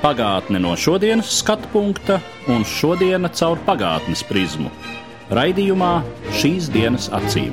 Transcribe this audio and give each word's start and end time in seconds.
Pagātne 0.00 0.56
no 0.56 0.72
šodienas 0.80 1.28
skatu 1.42 1.68
punkta 1.74 2.14
un 2.48 2.62
šodienas 2.64 3.34
caur 3.36 3.58
pagātnes 3.66 4.22
prizmu. 4.24 4.70
Raidījumā 5.28 6.00
šīs 6.40 6.72
dienas 6.72 7.12
acīm. 7.12 7.52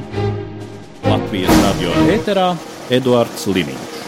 Latvijas 1.03 1.51
radio 1.65 1.91
eterā 2.15 2.55
Eduards 2.87 3.51
Liniņš. 3.51 3.99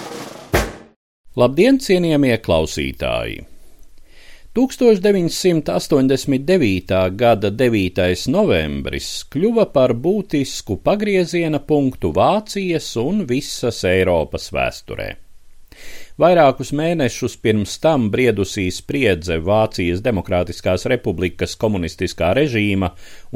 Labdien, 1.35 1.83
cienījamie 1.83 2.39
klausītāji! 2.39 3.43
1989. 4.55 7.11
gada 7.19 7.51
9. 7.51 8.31
novembris 8.31 9.27
kļuva 9.35 9.67
par 9.75 9.91
būtisku 9.91 10.79
pagrieziena 10.79 11.59
punktu 11.59 12.15
Vācijas 12.15 12.95
un 13.03 13.27
visas 13.27 13.83
Eiropas 13.83 14.47
vēsturē. 14.55 15.28
Vairākus 16.19 16.73
mēnešus 16.75 17.37
pirms 17.39 17.77
tam 17.79 18.09
briedusī 18.11 18.65
spriedze 18.75 19.37
Vācijas 19.39 20.01
Demokrātiskās 20.03 20.83
republikas 20.91 21.53
komunistiskā 21.61 22.33
režīma 22.35 22.89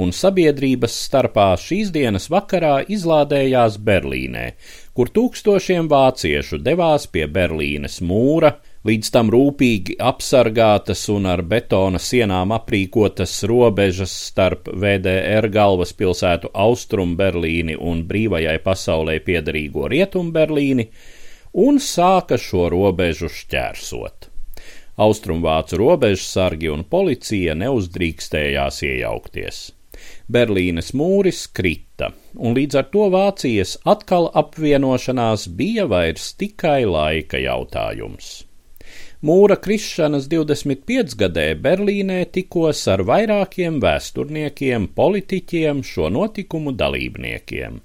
un 0.03 0.11
sabiedrības 0.11 0.97
starpā 1.05 1.45
šīs 1.63 1.93
dienas 1.95 2.27
vakarā 2.33 2.73
izlādējās 2.91 3.77
Berlīnē, 3.87 4.43
kur 4.91 5.13
tūkstošiem 5.15 5.87
vāciešu 5.87 6.59
devās 6.65 7.07
pie 7.07 7.23
Berlīnes 7.37 8.01
mūra, 8.03 8.51
līdz 8.83 9.13
tam 9.15 9.31
rūpīgi 9.31 9.95
apsargātas 10.11 11.07
un 11.15 11.31
ar 11.37 11.47
betona 11.55 12.03
sienām 12.03 12.51
aprīkotas 12.59 13.39
robežas 13.47 14.11
starp 14.27 14.67
VDR 14.67 15.47
galvaspilsētu 15.55 16.51
Austrum 16.67 17.15
Berlīni 17.15 17.79
un 17.79 18.03
brīvajai 18.11 18.59
pasaulē 18.67 19.21
piederīgo 19.23 19.87
Rietum 19.87 20.35
Berlīni, 20.35 20.91
un 21.53 21.77
sāka 21.77 22.37
šo 22.41 22.67
robežu 22.73 23.29
šķērsot. 23.29 24.29
Austrumvācu 25.03 25.77
robežsargi 25.81 26.69
un 26.69 26.83
policija 26.85 27.55
neuzdrīkstējās 27.57 28.81
iejaukties. 28.85 29.61
Berlīnes 30.33 30.91
mūris 30.97 31.45
krita, 31.53 32.11
un 32.33 32.55
līdz 32.57 32.79
ar 32.81 32.87
to 32.93 33.09
Vācijas 33.13 33.75
atkal 33.85 34.29
apvienošanās 34.41 35.47
bija 35.59 35.85
vairs 35.89 36.33
tikai 36.39 36.83
laika 36.89 37.41
jautājums. 37.41 38.43
Mūra 39.23 39.55
krišanas 39.55 40.25
25 40.27 41.15
gadē 41.21 41.47
Berlīnē 41.55 42.19
tikos 42.35 42.81
ar 42.91 43.05
vairākiem 43.07 43.79
vēsturniekiem, 43.83 44.89
politiķiem, 44.97 45.79
šo 45.87 46.09
notikumu 46.11 46.73
dalībniekiem. 46.75 47.79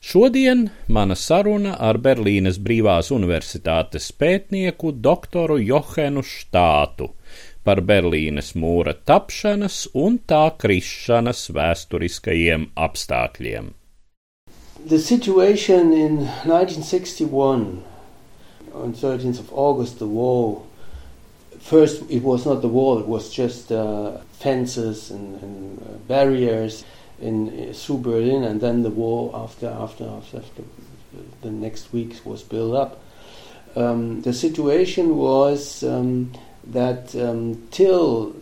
Šodien 0.00 0.70
mana 0.88 1.14
saruna 1.14 1.74
ar 1.76 1.98
Berlīnes 2.00 2.56
Brīvās 2.64 3.10
Universitātes 3.12 4.06
pētnieku 4.16 4.94
doktoru 4.96 5.58
Johenu 5.60 6.22
Štātu 6.24 7.10
par 7.68 7.82
Berlīnes 7.84 8.54
mūra 8.56 8.94
tapšanas 8.96 9.90
un 9.92 10.16
tā 10.32 10.46
krišanas 10.62 11.42
vēsturiskajiem 11.52 12.70
apstākļiem. 12.86 13.68
The 14.88 14.98
situation 14.98 15.92
in 15.92 16.16
1961 16.48 17.82
on 18.72 18.94
13th 18.94 19.40
of 19.40 19.52
August, 19.52 19.98
the 19.98 20.06
wall. 20.06 20.66
First, 21.60 22.04
it 22.08 22.22
was 22.22 22.46
not 22.46 22.62
the 22.62 22.72
wall; 22.72 22.98
it 22.98 23.06
was 23.06 23.28
just 23.28 23.70
uh, 23.70 24.16
fences 24.32 25.10
and, 25.10 25.42
and 25.42 25.82
uh, 25.82 25.98
barriers 26.08 26.84
in 27.20 27.72
through 27.74 27.98
Berlin, 27.98 28.44
and 28.44 28.60
then 28.60 28.82
the 28.82 28.90
wall 28.90 29.30
after 29.34 29.68
after 29.68 30.08
after, 30.08 30.42
the 31.42 31.50
next 31.50 31.92
week 31.92 32.20
was 32.24 32.42
built 32.42 32.74
up. 32.74 33.02
Um, 33.76 34.22
the 34.22 34.32
situation 34.32 35.16
was 35.16 35.84
um, 35.84 36.32
that 36.64 37.14
um, 37.14 37.68
till 37.70 38.34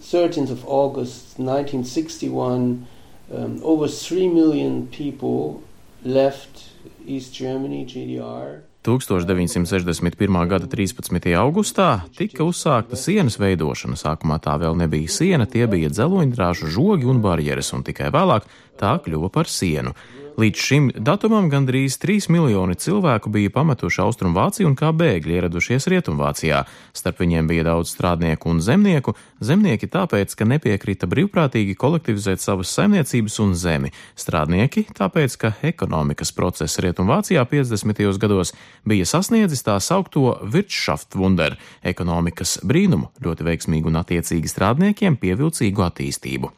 13th 0.00 0.50
of 0.50 0.66
August 0.66 1.38
1961, 1.38 2.86
um, 3.32 3.60
over 3.62 3.86
three 3.88 4.28
million 4.28 4.88
people 4.88 5.62
left 6.04 6.70
East 7.06 7.32
Germany, 7.32 7.86
GDR. 7.86 8.62
1961. 8.82 10.48
gada 10.50 10.66
13. 10.66 11.28
augustā 11.38 12.00
tika 12.18 12.42
uzsākta 12.42 12.98
sienas 12.98 13.38
veidošana. 13.38 13.94
Sākumā 13.94 14.40
tā 14.42 14.56
vēl 14.58 14.74
nebija 14.80 15.06
siena, 15.06 15.46
tie 15.46 15.68
bija 15.70 15.90
dzeloņdrāžu 15.92 16.70
žogi 16.74 17.06
un 17.06 17.22
barjeras, 17.22 17.70
un 17.76 17.86
tikai 17.86 18.10
vēlāk 18.10 18.48
tā 18.82 18.96
kļuva 19.04 19.30
par 19.30 19.46
sienu. 19.46 19.94
Līdz 20.32 20.56
šim 20.64 20.86
datumam 20.96 21.50
gandrīz 21.52 21.98
3 22.00 22.30
miljoni 22.32 22.72
cilvēku 22.80 23.28
bija 23.28 23.50
pametuši 23.52 24.00
Austrumvāciju 24.00 24.70
un 24.70 24.76
kā 24.80 24.88
bēgļi 24.96 25.34
ieradušies 25.36 25.84
Rietumvācijā. 25.92 26.62
Starp 26.96 27.18
viņiem 27.20 27.50
bija 27.50 27.66
daudz 27.66 27.90
strādnieku 27.92 28.48
un 28.48 28.62
zemnieku. 28.64 29.12
Zemnieki 29.44 29.90
tāpēc, 29.92 30.32
ka 30.32 30.46
nepiekrita 30.48 31.08
brīvprātīgi 31.10 31.76
kolektivizēt 31.76 32.40
savas 32.40 32.72
saimniecības 32.72 33.36
un 33.44 33.52
zemi. 33.52 33.92
Strādnieki 34.16 34.86
tāpēc, 34.96 35.36
ka 35.36 35.52
ekonomikas 35.68 36.32
process 36.32 36.80
Rietumvācijā 36.80 37.44
50. 37.52 38.00
gados 38.22 38.54
bija 38.88 39.04
sasniedzis 39.04 39.66
tā 39.68 39.76
saukto 39.84 40.38
Wirtschaftswunder- 40.40 41.58
ekonomikas 41.92 42.62
brīnumu, 42.64 43.12
ļoti 43.20 43.50
veiksmīgu 43.50 43.92
un 43.92 44.00
attiecīgi 44.00 44.48
strādniekiem 44.48 45.20
pievilcīgu 45.20 45.88
attīstību. 45.90 46.52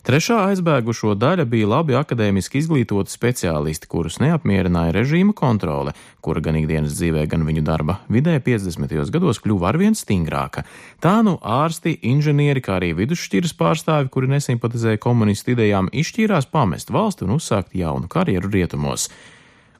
Trešā 0.00 0.38
aizbēgušo 0.48 1.12
daļa 1.20 1.44
bija 1.44 1.66
labi 1.68 1.92
akadēmiski 1.98 2.56
izglītoti 2.62 3.12
speciālisti, 3.12 3.88
kurus 3.90 4.16
neapmierināja 4.22 4.94
režīma 4.96 5.34
kontrole, 5.36 5.92
kura 6.24 6.40
gan 6.40 6.56
ikdienas 6.56 6.94
dzīvē, 6.96 7.26
gan 7.28 7.44
viņu 7.44 7.60
darba 7.66 7.98
vidē 8.08 8.38
50. 8.46 8.94
gados 9.12 9.42
kļuva 9.44 9.68
arvien 9.68 9.98
stingrāka. 9.98 10.64
Tā 11.04 11.18
nu 11.26 11.36
ārsti, 11.44 11.98
inženieri, 12.12 12.62
kā 12.64 12.78
arī 12.78 12.94
vidusšķiras 12.96 13.52
pārstāvi, 13.60 14.08
kuri 14.14 14.32
nesimpatizēja 14.32 15.02
komunistu 15.04 15.52
idejām, 15.52 15.92
izšķīrās 15.92 16.48
pamest 16.48 16.88
valsti 16.96 17.28
un 17.28 17.36
uzsākt 17.36 17.76
jaunu 17.76 18.08
karjeru 18.08 18.48
rietumos. 18.56 19.10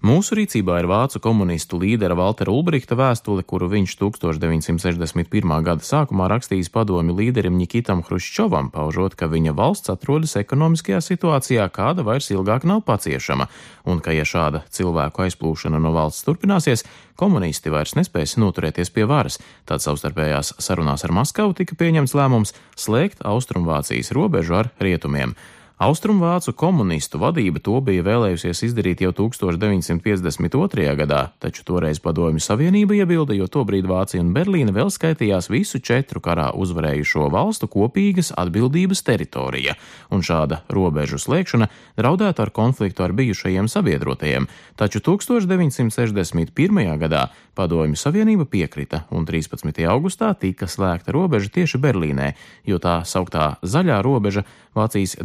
Mūsu 0.00 0.32
rīcībā 0.32 0.78
ir 0.80 0.86
vācu 0.88 1.20
komunistu 1.20 1.76
līdera 1.76 2.14
Valtera 2.16 2.54
Ulbrihta 2.56 2.96
vēstule, 2.96 3.42
kuru 3.44 3.66
viņš 3.68 3.98
1961. 4.00 5.52
gada 5.66 5.84
sākumā 5.84 6.24
rakstījis 6.32 6.72
padomju 6.72 7.18
līderim 7.18 7.58
Nikitam 7.60 8.00
Hruščovam, 8.06 8.70
paužot, 8.72 9.12
ka 9.12 9.28
viņa 9.28 9.52
valsts 9.58 9.92
atrodas 9.92 10.38
ekonomiskajā 10.40 11.02
situācijā, 11.04 11.68
kāda 11.68 12.06
vairs 12.08 12.30
ilgāk 12.32 12.64
nav 12.64 12.80
paciešama, 12.88 13.50
un 13.84 14.00
ka, 14.00 14.16
ja 14.16 14.24
šāda 14.24 14.64
cilvēku 14.72 15.26
aizplūšana 15.26 15.76
no 15.76 15.92
valsts 15.92 16.24
turpināsies, 16.24 16.86
komunisti 17.20 17.68
vairs 17.68 17.92
nespēs 18.00 18.38
noturēties 18.40 18.96
pie 18.96 19.04
varas. 19.04 19.36
Tad 19.68 19.84
savstarpējās 19.84 20.56
sarunās 20.64 21.04
ar 21.04 21.12
Maskavu 21.12 21.52
tika 21.60 21.76
pieņemts 21.76 22.16
lēmums 22.16 22.56
slēgt 22.72 23.20
Austrumvācijas 23.20 24.16
robežu 24.16 24.62
ar 24.64 24.72
rietumiem. 24.80 25.36
Austrumvācu 25.80 26.52
komunistu 26.52 27.16
vadība 27.16 27.56
to 27.64 27.78
bija 27.80 28.02
vēlējusies 28.04 28.58
izdarīt 28.66 29.00
jau 29.00 29.14
1952. 29.16 30.84
gadā, 30.98 31.20
taču 31.40 31.64
toreiz 31.64 31.96
Padomju 32.04 32.42
Savienība 32.44 32.98
iebilda, 32.98 33.32
jo 33.32 33.46
tobrīd 33.48 33.88
Vācija 33.88 34.20
un 34.20 34.34
Berlīna 34.36 34.74
vēl 34.76 34.92
skaitījās 34.92 35.48
visu 35.48 35.80
četru 35.80 36.20
karā 36.20 36.50
uzvarējušo 36.52 37.30
valstu 37.32 37.70
kopīgas 37.72 38.28
atbildības 38.36 39.00
teritorija, 39.08 39.78
un 40.12 40.20
šāda 40.20 40.60
robežu 40.68 41.16
slēgšana 41.16 41.70
draudētu 41.96 42.44
ar 42.44 42.52
konfliktu 42.60 43.08
ar 43.08 43.16
bijušajiem 43.16 43.72
sabiedrotajiem, 43.72 44.52
taču 44.76 45.00
1961. 45.00 46.92
gadā 47.00 47.30
Padomju 47.56 47.96
Savienība 47.96 48.44
piekrita, 48.44 49.06
un 49.16 49.24
13. 49.24 49.80
augustā 49.88 50.34
tika 50.36 50.68
slēgta 50.68 51.16
robeža 51.16 51.48
tieši 51.56 51.80
Berlīnē, 51.80 52.34
jo 52.68 52.76
tā 52.76 53.00
sauktā 53.08 53.54
zaļā 53.64 54.02
robeža 54.04 54.44
Vācijas 54.76 55.16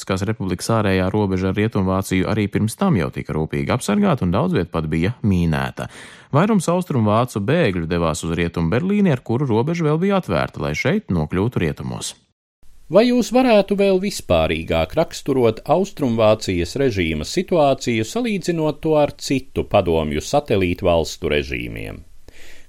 Demokrātiskās 0.00 0.24
republikas 0.24 0.70
ārējā 0.72 1.08
robeža 1.12 1.50
ar 1.50 1.56
Rietumvāciju 1.58 2.28
arī 2.32 2.46
pirms 2.48 2.76
tam 2.80 2.96
jau 2.96 3.10
tika 3.12 3.34
rūpīgi 3.36 3.68
apsargāta 3.74 4.24
un 4.24 4.32
daudz 4.32 4.54
viet 4.56 4.70
pat 4.72 4.86
bija 4.88 5.12
mīnēta. 5.20 5.90
Vairums 6.32 6.68
austrumvācu 6.72 7.42
bēgļu 7.44 7.84
devās 7.90 8.24
uz 8.24 8.32
Rietumu 8.32 8.72
Berlīni, 8.72 9.12
ar 9.12 9.20
kuru 9.20 9.44
robeža 9.50 9.84
vēl 9.84 10.00
bija 10.00 10.22
atvērta, 10.22 10.62
lai 10.64 10.72
šeit 10.72 11.12
nokļūtu 11.12 11.60
rietumos. 11.60 12.14
Vai 12.88 13.10
jūs 13.10 13.28
varētu 13.30 13.76
vēl 13.76 14.00
vispārīgāk 14.00 14.96
raksturot 14.96 15.60
Austrumvācijas 15.68 16.74
režīma 16.80 17.28
situāciju, 17.28 18.08
salīdzinot 18.08 18.80
to 18.80 18.96
ar 18.96 19.12
citu 19.20 19.68
padomju 19.68 20.24
satelītu 20.24 20.88
valstu 20.88 21.28
režīmiem? 21.28 22.02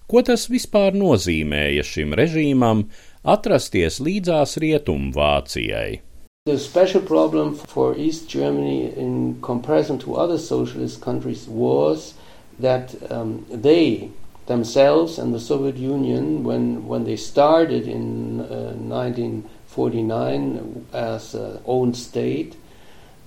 Ko 0.06 0.20
tas 0.28 0.50
vispār 0.52 0.92
nozīmēja 1.00 1.88
šim 1.88 2.14
režīmam 2.20 2.90
atrasties 3.24 4.04
līdzās 4.04 4.60
Rietumvācijai? 4.60 6.11
The 6.46 6.58
special 6.58 7.02
problem 7.02 7.54
for 7.54 7.96
East 7.96 8.28
Germany 8.28 8.92
in 8.98 9.40
comparison 9.44 10.00
to 10.00 10.16
other 10.16 10.40
socialist 10.40 11.00
countries 11.00 11.48
was 11.48 12.16
that 12.58 12.96
um, 13.12 13.46
they 13.48 14.10
themselves 14.48 15.20
and 15.20 15.36
the 15.36 15.40
Soviet 15.40 15.78
Union, 15.78 16.44
when, 16.44 16.88
when 16.88 17.04
they 17.04 17.16
started 17.16 17.88
in 17.88 18.40
uh, 18.40 18.74
1949 18.74 20.88
as 20.92 21.36
an 21.36 21.60
own 21.68 21.94
state, 21.94 22.56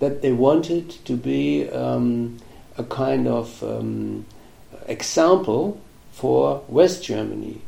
that 0.01 0.21
they 0.21 0.33
wanted 0.33 0.91
to 1.05 1.17
be 1.17 1.71
um, 1.71 2.39
a 2.77 2.83
kind 2.83 3.29
of 3.29 3.63
um, 3.63 4.27
example 4.89 5.81
for 6.11 6.65
West 6.67 7.05
Germany. 7.05 7.61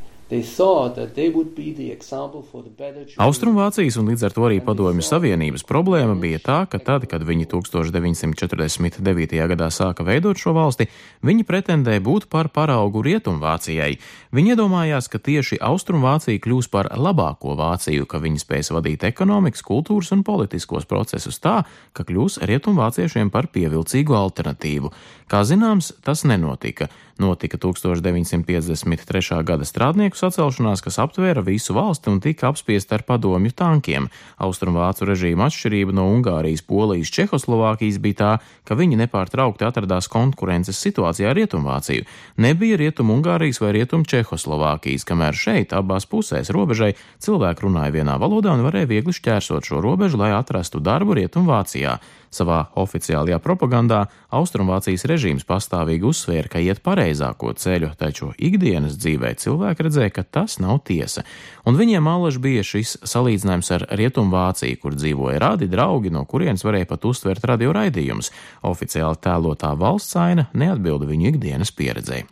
Austrumvācijas 3.23 3.95
un 4.01 4.09
līdz 4.11 4.25
ar 4.27 4.33
to 4.35 4.43
arī 4.43 4.57
Padomju 4.59 5.05
Savienības 5.07 5.63
problēma 5.63 6.17
bija 6.19 6.41
tā, 6.43 6.57
ka 6.67 6.81
tad, 6.83 7.05
kad 7.07 7.23
viņi 7.23 7.47
1949. 7.47 9.37
gadā 9.53 9.69
sāka 9.71 10.03
veidot 10.03 10.35
šo 10.35 10.51
valsti, 10.57 10.89
viņi 11.23 11.47
pretendēja 11.47 12.03
būt 12.03 12.27
par 12.33 12.51
paraugu 12.51 13.05
Rietumvācijai. 13.07 13.93
Viņi 14.35 14.53
iedomājās, 14.57 15.07
ka 15.07 15.23
tieši 15.23 15.61
Austrumvācija 15.63 16.43
kļūs 16.43 16.67
par 16.75 16.91
labāko 16.91 17.55
Vāciju, 17.55 18.03
ka 18.03 18.19
viņi 18.19 18.43
spēs 18.43 18.73
vadīt 18.75 19.07
ekonomikas, 19.07 19.63
kultūras 19.63 20.11
un 20.11 20.27
politiskos 20.27 20.91
procesus 20.91 21.39
tā, 21.39 21.61
ka 21.95 22.03
kļūs 22.03 22.41
Rietumvāciešiem 22.43 23.31
par 23.31 23.47
pievilcīgu 23.55 24.19
alternatīvu. 24.19 24.91
Kā 25.31 25.47
zināms, 25.47 25.93
tas 26.03 26.27
nenotika. 26.27 26.91
Notika 27.17 27.57
1953. 27.57 29.43
gada 29.43 29.65
strādnieku 29.65 30.17
sacelšanās, 30.19 30.83
kas 30.85 30.99
aptvēra 31.01 31.41
visu 31.41 31.73
valsti 31.73 32.11
un 32.11 32.19
tika 32.21 32.51
apspiesta 32.51 32.97
ar 32.99 33.03
padomju 33.07 33.51
tankiem. 33.57 34.05
Austrumvācu 34.37 35.07
režīma 35.09 35.47
atšķirība 35.49 35.95
no 35.97 36.05
Ungārijas, 36.13 36.61
Polijas, 36.61 37.09
Čehoslovākijas 37.15 37.97
bija 38.03 38.19
tā, 38.21 38.31
ka 38.69 38.77
viņi 38.77 38.99
nepārtraukti 39.01 39.65
atradās 39.65 40.09
konkurences 40.13 40.77
situācijā 40.77 41.31
ar 41.31 41.39
Rietumvāciju. 41.39 42.05
Nebija 42.37 42.77
Rietum-Ungārijas 42.83 43.61
vai 43.63 43.73
Rietum-Čehoslovākijas, 43.79 45.07
kamēr 45.07 45.33
šeit 45.33 45.73
abās 45.73 46.05
pusēs 46.05 46.53
robežai 46.53 46.93
cilvēki 47.17 47.65
runāja 47.65 47.97
vienā 47.97 48.19
valodā 48.21 48.53
un 48.53 48.65
varēja 48.67 48.93
viegli 48.93 49.17
šķērsot 49.17 49.65
šo 49.65 49.81
robežu, 49.81 50.21
lai 50.21 50.35
atrastu 50.37 50.83
darbu 50.83 51.17
Rietumvācijā. 51.17 51.97
Savā 52.33 52.67
oficiālajā 52.77 53.39
propagandā 53.43 54.03
Austrumvācijas 54.35 55.05
režīms 55.09 55.47
pastāvīgi 55.47 56.07
uzsvēra, 56.09 56.51
ka 56.51 56.61
iet 56.63 56.83
pareizāko 56.85 57.53
ceļu, 57.57 57.93
taču 57.99 58.33
ikdienas 58.37 58.97
dzīvē 58.99 59.33
cilvēki 59.39 59.87
redzēja, 59.87 60.13
ka 60.15 60.25
tas 60.37 60.59
nav 60.63 60.81
tiesa. 60.87 61.23
Un 61.67 61.79
viņiem 61.79 62.07
allaž 62.11 62.39
bija 62.43 62.65
šis 62.67 62.97
salīdzinājums 63.07 63.73
ar 63.77 63.87
Rietumvāciju, 63.97 64.79
kur 64.83 64.97
dzīvoja 64.99 65.41
radi 65.43 65.71
draugi, 65.71 66.13
no 66.13 66.25
kurienes 66.29 66.65
varēja 66.67 66.91
pat 66.93 67.09
uztvert 67.09 67.45
radio 67.47 67.75
raidījumus. 67.77 68.33
Oficiāli 68.67 69.23
tēlotā 69.23 69.73
valsts 69.79 70.19
aina 70.19 70.49
neatbilda 70.53 71.07
viņu 71.09 71.33
ikdienas 71.33 71.71
pieredzei. 71.75 72.25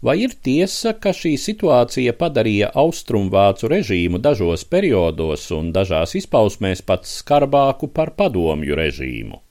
Vai 0.00 0.14
ir 0.24 0.32
tiesa, 0.46 0.94
ka 0.96 1.10
šī 1.12 1.34
situācija 1.36 2.14
padarīja 2.16 2.70
austrumvācu 2.82 3.68
režīmu 3.68 4.20
dažos 4.24 4.62
periodos 4.64 5.44
un 5.52 5.74
dažās 5.76 6.14
izpausmēs 6.16 6.80
pat 6.88 7.04
skarbāku 7.04 7.90
par 7.92 8.14
padomju 8.16 8.78
režīmu? 8.80 9.42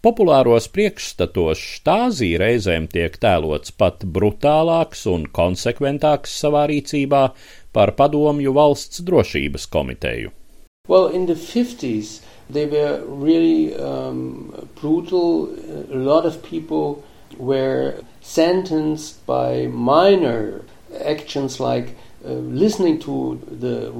Populāros 0.00 0.70
priekšstatos 0.72 1.60
štāzī 1.60 2.30
reizēm 2.40 2.86
tiek 2.88 3.18
tēlots 3.20 3.74
pat 3.76 4.06
brutālāks 4.08 5.04
un 5.12 5.26
konsekventāks 5.38 6.32
savā 6.46 6.64
rīcībā 6.72 7.20
par 7.76 7.92
padomju 7.98 8.54
valsts 8.56 9.04
drošības 9.04 9.68
komiteju. 9.68 10.32
Well, 10.88 11.12
in 11.12 11.26
the 11.26 11.36
50s, 11.36 12.22
they 12.48 12.64
were 12.64 13.04
really 13.04 13.74
um, 13.76 14.48
brutal. 14.80 15.52
A 15.92 16.00
lot 16.00 16.24
of 16.24 16.42
people 16.42 17.04
were 17.36 18.00
sentenced 18.20 19.24
by 19.26 19.66
minor 19.66 20.62
actions 21.04 21.60
like 21.60 21.96
uh, 22.24 22.32
listening 22.32 22.98
to 22.98 23.40
the 23.50 23.90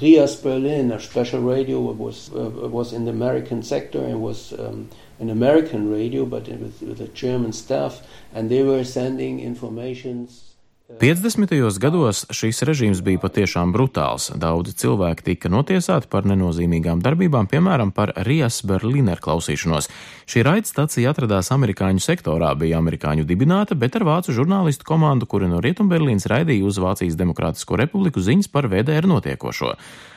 Rias 0.00 0.36
Berlin, 0.36 0.90
a 0.92 0.98
special 0.98 1.42
radio 1.42 1.80
was 1.80 2.30
uh, 2.34 2.48
was 2.48 2.92
in 2.92 3.04
the 3.04 3.10
American 3.10 3.62
sector 3.62 4.02
and 4.02 4.22
was 4.22 4.52
um, 4.58 4.88
an 5.18 5.28
American 5.28 5.90
radio, 5.90 6.24
but 6.24 6.48
with, 6.48 6.80
with 6.80 7.00
a 7.00 7.08
German 7.08 7.52
staff, 7.52 8.02
and 8.32 8.50
they 8.50 8.62
were 8.62 8.82
sending 8.84 9.40
informations 9.40 10.45
50. 10.86 11.50
gados 11.82 12.20
šīs 12.30 12.62
režīms 12.62 13.00
bija 13.02 13.18
patiešām 13.18 13.72
brutāls. 13.74 14.28
Daudzi 14.38 14.70
cilvēki 14.78 15.24
tika 15.26 15.50
notiesāti 15.50 16.06
par 16.06 16.22
nenozīmīgām 16.30 17.02
darbībām, 17.02 17.48
piemēram, 17.50 17.90
par 17.90 18.12
Rijas 18.22 18.60
Berliner 18.62 19.18
klausīšanos. 19.18 19.90
Šī 20.30 20.46
raidstacija 20.46 21.10
atradās 21.10 21.50
amerikāņu 21.50 22.04
sektorā, 22.06 22.52
bija 22.54 22.78
amerikāņu 22.78 23.26
dibināta, 23.26 23.74
bet 23.74 23.98
ar 23.98 24.06
vācu 24.06 24.38
žurnālistu 24.38 24.86
komandu, 24.86 25.26
kuri 25.26 25.50
no 25.50 25.58
Rietumberlīnas 25.58 26.30
raidīja 26.30 26.70
uz 26.70 26.78
Vācijas 26.78 27.18
Demokrātisko 27.18 27.82
republiku 27.82 28.22
ziņas 28.22 28.46
par 28.54 28.70
VDR 28.70 29.10
notiekošo. 29.10 29.74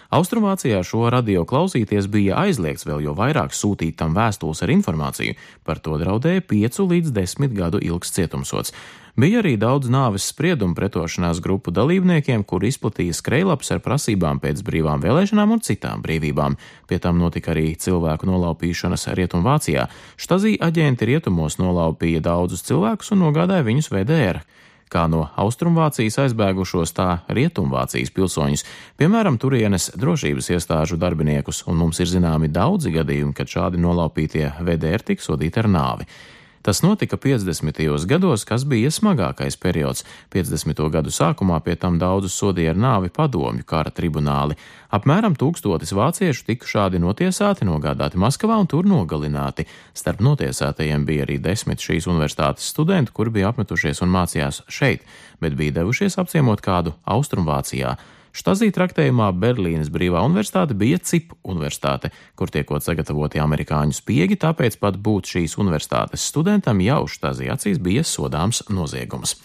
Austrumvācijā 0.10 0.80
šo 0.82 1.04
radio 1.14 1.44
klausīties 1.46 2.08
bija 2.10 2.40
aizliegts 2.42 2.88
vēl 2.90 3.04
jo 3.06 3.12
vairāk 3.14 3.54
sūtīt 3.54 3.94
tam 4.00 4.16
vēstules 4.18 4.64
ar 4.66 4.72
informāciju, 4.74 5.36
par 5.62 5.78
to 5.86 6.00
draudēja 6.02 6.42
5 6.50 6.80
līdz 6.82 7.14
10 7.14 7.54
gadu 7.54 7.78
ilgs 7.78 8.10
cietumsots. 8.16 8.74
Bija 9.20 9.44
arī 9.44 9.54
daudz 9.62 9.92
nāves 9.94 10.26
spriedumu 10.32 10.74
pretošanās 10.74 11.44
grupu 11.46 11.70
dalībniekiem, 11.76 12.42
kur 12.42 12.66
izplatīja 12.66 13.14
skrejlaps 13.14 13.70
ar 13.76 13.84
prasībām 13.86 14.42
pēc 14.42 14.64
brīvām 14.66 15.04
vēlēšanām 15.06 15.54
un 15.54 15.62
citām 15.62 16.02
brīvībām. 16.02 16.58
Pie 16.90 16.98
tam 17.04 17.22
notika 17.22 17.54
arī 17.54 17.76
cilvēku 17.78 18.32
nolaupīšanas 18.32 19.12
Rietumvācijā. 19.20 19.86
Štazī 20.18 20.56
aģenti 20.58 21.06
rietumos 21.12 21.60
nolaupīja 21.62 22.24
daudzus 22.26 22.66
cilvēkus 22.66 23.14
un 23.14 23.28
nogādāja 23.28 23.68
viņus 23.68 23.94
VDR 23.94 24.42
kā 24.90 25.06
no 25.12 25.28
Austrumvācijas 25.40 26.18
aizbēgušos, 26.26 26.94
tā 26.98 27.10
Rietumvācijas 27.30 28.12
pilsoņus, 28.16 28.66
piemēram, 29.00 29.38
turienes 29.42 29.92
drošības 30.00 30.52
iestāžu 30.56 30.98
darbiniekus, 31.00 31.64
un 31.70 31.80
mums 31.84 32.02
ir 32.02 32.10
zināmi 32.10 32.50
daudzi 32.54 32.94
gadījumi, 32.98 33.36
kad 33.38 33.52
šādi 33.52 33.82
nolaupītie 33.82 34.50
VDR 34.60 35.06
tika 35.06 35.26
sodīti 35.26 35.62
ar 35.62 35.70
nāvi. 35.72 36.10
Tas 36.62 36.82
notika 36.84 37.18
50. 37.18 38.06
gados, 38.06 38.44
kas 38.44 38.66
bija 38.68 38.92
smagākais 38.92 39.56
periods. 39.56 40.04
50. 40.34 40.82
gadu 40.92 41.10
sākumā 41.10 41.62
pie 41.64 41.78
tam 41.80 41.96
daudzus 42.00 42.36
sodīja 42.36 42.74
ar 42.74 42.82
nāvi 42.84 43.10
padomju 43.16 43.64
kara 43.64 43.94
tribunāli. 43.96 44.58
Apmēram 44.92 45.38
tūkstotis 45.40 45.96
vāciešu 45.96 46.46
tika 46.50 46.68
šādi 46.68 47.00
notiesāti, 47.00 47.64
nogādāti 47.64 48.20
Maskavā 48.20 48.60
un 48.60 48.68
tur 48.68 48.84
nogalināti. 48.84 49.70
Starp 49.96 50.20
notiesātajiem 50.20 51.08
bija 51.08 51.24
arī 51.30 51.40
desmit 51.40 51.80
šīs 51.80 52.10
universitātes 52.12 52.68
studenti, 52.74 53.16
kuri 53.16 53.40
bija 53.40 53.54
apmetušies 53.54 54.04
un 54.04 54.12
mācījās 54.12 54.64
šeit, 54.68 55.08
bet 55.40 55.56
bija 55.56 55.80
devušies 55.80 56.20
apciemot 56.20 56.60
kādu 56.66 56.98
Austrumvācijā. 57.08 57.96
Štazī 58.40 58.70
traktējumā 58.72 59.34
Berlīnes 59.36 59.90
Brīvā 59.92 60.22
universitāte 60.24 60.76
bija 60.78 61.02
CIP 61.04 61.34
universitāte, 61.44 62.14
kur 62.40 62.48
tiekot 62.48 62.86
sagatavoti 62.86 63.42
amerikāņu 63.44 63.98
spiegi, 63.98 64.38
tāpēc 64.40 64.78
pat 64.80 64.96
būt 64.96 65.34
šīs 65.34 65.58
universitātes 65.60 66.24
studentam 66.32 66.80
jau 66.86 67.02
Štazī 67.12 67.50
acīs 67.52 67.82
bija 67.84 68.06
sodāms 68.08 68.64
noziegums. 68.72 69.36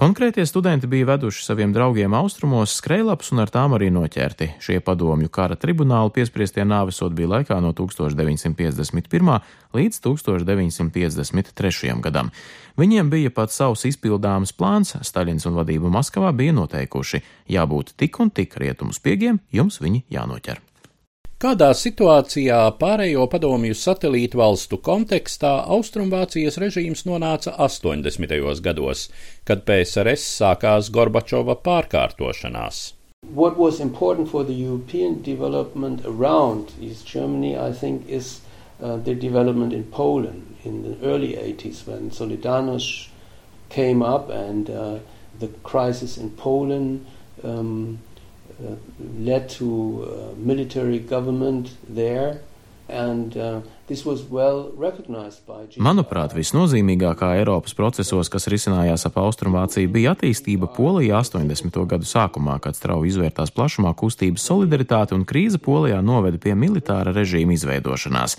Konkrētie 0.00 0.46
studenti 0.48 0.88
bija 0.88 1.10
veduši 1.10 1.44
saviem 1.44 1.74
draugiem 1.76 2.14
austrumos 2.16 2.72
skrejlapus 2.80 3.34
un 3.34 3.44
ar 3.44 3.52
tām 3.52 3.76
arī 3.76 3.90
noķerti. 3.92 4.54
Šie 4.64 4.80
padomju 4.80 5.28
kara 5.28 5.54
tribunāli 5.60 6.14
piespriestie 6.16 6.64
nāvesot 6.64 7.12
bija 7.12 7.34
laikā 7.36 7.60
no 7.60 7.74
1951. 7.76 9.44
līdz 9.76 10.00
1953. 10.08 12.00
gadam. 12.00 12.32
Viņiem 12.80 13.10
bija 13.12 13.30
pat 13.34 13.52
savs 13.52 13.84
izpildāms 13.84 14.54
plāns, 14.56 14.94
Staļins 15.04 15.44
un 15.50 15.58
vadība 15.60 15.92
Maskavā 15.92 16.32
bija 16.36 16.54
noteikuši, 16.56 17.20
jābūt 17.52 17.96
tik 18.00 18.20
un 18.24 18.30
tik 18.32 18.56
rietumu 18.56 18.96
spiegiem, 18.96 19.42
jums 19.52 19.80
viņi 19.82 20.06
jānoķer. 20.12 20.62
Kādā 21.42 21.72
situācijā 21.74 22.56
pārējo 22.78 23.24
padomju 23.26 23.74
satelītu 23.74 24.38
valstu 24.38 24.78
kontekstā 24.78 25.50
Austrumvācijas 25.74 26.60
režīms 26.62 27.02
nonāca 27.08 27.56
80. 27.66 28.60
gados, 28.62 29.08
kad 29.42 29.64
PSRS 29.66 30.28
sākās 30.38 30.92
Gorbačova 30.94 31.58
pārkārtošanās? 31.66 32.92
What 33.34 33.58
was 33.58 33.80
important 33.80 34.30
for 34.30 34.44
the 34.44 34.54
European 34.54 35.20
development 35.22 36.06
around 36.06 36.70
East 36.80 37.10
Germany, 37.10 37.56
I 37.58 37.72
think, 37.72 38.08
is 38.08 38.40
uh, 38.82 38.96
the 39.04 39.14
development 39.14 39.72
in 39.72 39.84
Poland 39.84 40.42
in 40.64 40.82
the 40.82 41.06
early 41.06 41.34
80s 41.34 41.86
when 41.86 42.10
Solidarność 42.10 43.08
came 43.68 44.02
up 44.02 44.30
and 44.30 44.68
uh, 44.68 44.98
the 45.38 45.48
crisis 45.62 46.16
in 46.16 46.30
Poland. 46.30 47.06
Um, 47.42 47.98
Uh, 48.62 48.76
led 49.18 49.48
to 49.48 49.66
uh, 49.66 50.36
military 50.36 50.98
government 50.98 51.70
there, 51.88 52.42
And, 52.88 53.36
uh, 53.36 53.60
well 54.28 54.72
Manuprāt, 55.78 56.34
visnozīmīgākā 56.36 57.28
Eiropas 57.38 57.72
procesos, 57.78 58.28
kas 58.28 58.48
risinājās 58.52 59.06
ap 59.08 59.16
Austrumvāciju, 59.22 59.88
bija 59.92 60.12
attīstība 60.12 60.68
Polijā 60.76 61.22
80. 61.22 61.78
gadu 61.88 62.08
sākumā, 62.08 62.58
kad 62.60 62.76
strauji 62.76 63.14
izvērtās 63.14 63.54
plašumā 63.54 63.94
kustības 63.96 64.44
solidaritāte 64.44 65.16
un 65.16 65.24
krīze 65.24 65.62
Polijā 65.62 66.02
noveda 66.04 66.42
pie 66.42 66.52
militāra 66.58 67.14
režīma 67.16 67.56
izveidošanās. 67.56 68.36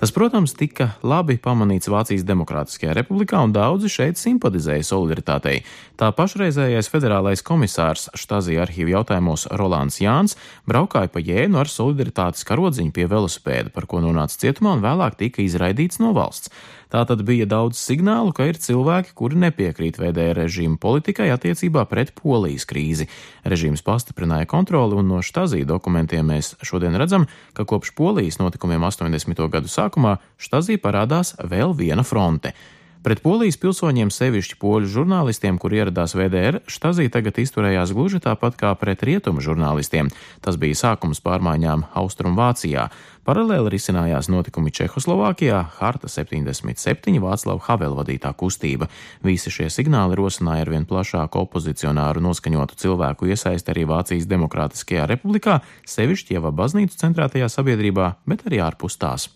Tas, 0.00 0.14
protams, 0.16 0.54
tika 0.56 0.94
labi 1.04 1.34
pamanīts 1.36 1.90
Vācijas 1.92 2.22
Demokrātiskajā 2.24 2.94
republikā, 2.96 3.42
un 3.44 3.52
daudzi 3.52 3.90
šeit 3.92 4.16
simpatizēja 4.16 4.86
solidaritātei. 4.88 5.58
Tā 6.00 6.08
pašreizējais 6.16 6.88
federālais 6.88 7.44
komisārs 7.44 8.06
Štāzija 8.16 8.62
arhīvu 8.64 8.94
jautājumos 8.94 9.44
Rolands 9.60 10.00
Jāns 10.00 10.38
braukāja 10.64 11.12
pa 11.12 11.20
jēnu 11.20 11.60
ar 11.60 11.68
solidaritātes 11.68 12.48
karodziņu 12.48 12.96
pie 12.96 13.04
velosipēda, 13.12 13.74
par 13.76 13.84
ko 13.84 14.00
nonāca 14.00 14.40
cietumā 14.40 14.78
un 14.78 14.86
vēlāk 14.86 15.20
tika 15.20 15.44
izraidīts 15.44 16.00
no 16.00 16.14
valsts. 16.16 16.48
Tā 16.90 17.04
tad 17.06 17.22
bija 17.22 17.46
daudz 17.46 17.78
signālu, 17.78 18.32
ka 18.34 18.48
ir 18.50 18.58
cilvēki, 18.58 19.12
kuri 19.14 19.38
nepiekrīt 19.44 20.00
VDR 20.00 20.34
režīma 20.42 20.74
politikai 20.82 21.28
attiecībā 21.30 21.84
pret 21.86 22.10
polijas 22.18 22.66
krīzi. 22.66 23.06
Režīms 23.46 23.84
pastiprināja 23.86 24.48
kontroli, 24.50 24.98
un 24.98 25.06
no 25.12 25.20
štāzī 25.22 25.62
dokumentiem 25.68 26.26
mēs 26.32 26.56
šodien 26.66 26.98
redzam, 26.98 27.28
ka 27.54 27.62
kopš 27.62 27.94
polijas 27.94 28.40
notikumiem 28.42 28.82
80. 28.90 29.46
gadu 29.54 29.70
sākumā 29.70 30.18
štāzī 30.42 30.80
parādās 30.82 31.36
vēl 31.38 31.76
viena 31.78 32.02
fronte. 32.02 32.56
Pret 33.00 33.22
polijas 33.24 33.56
pilsoņiem, 33.56 34.10
sevišķi 34.12 34.58
poļu 34.60 34.88
žurnālistiem, 34.92 35.56
kur 35.56 35.72
ieradās 35.72 36.12
VDR, 36.12 36.58
Štazī 36.68 37.06
tagad 37.08 37.38
izturējās 37.40 37.94
gluži 37.96 38.18
tāpat 38.20 38.58
kā 38.60 38.74
pret 38.76 39.00
rietumu 39.08 39.40
žurnālistiem. 39.40 40.10
Tas 40.44 40.58
bija 40.60 40.76
sākums 40.76 41.22
pārmaiņām 41.24 41.86
Austrumvācijā. 41.96 42.90
Paralēli 43.24 43.72
risinājās 43.72 44.28
notikumi 44.28 44.68
Čehoslovākijā, 44.76 45.62
Harta 45.78 46.10
77, 46.12 47.16
Vāclava 47.24 47.64
Havela 47.70 47.96
vadītā 48.02 48.34
kustība. 48.36 48.90
Visi 49.24 49.48
šie 49.54 49.70
signāli 49.72 50.18
rosināja 50.20 50.66
arvien 50.66 50.84
plašāku 50.84 51.40
opozicionāru 51.46 52.20
noskaņotu 52.26 52.76
cilvēku 52.84 53.30
iesaisti 53.32 53.72
arī 53.72 53.86
Vācijas 53.88 54.28
Demokrātiskajā 54.28 55.08
republikā, 55.08 55.62
sevišķi 55.88 56.36
jau 56.36 56.52
baznīcu 56.52 57.00
centrētajā 57.00 57.48
sabiedrībā, 57.48 58.12
bet 58.28 58.44
arī 58.44 58.60
ārpus 58.68 59.00
tās. 59.00 59.30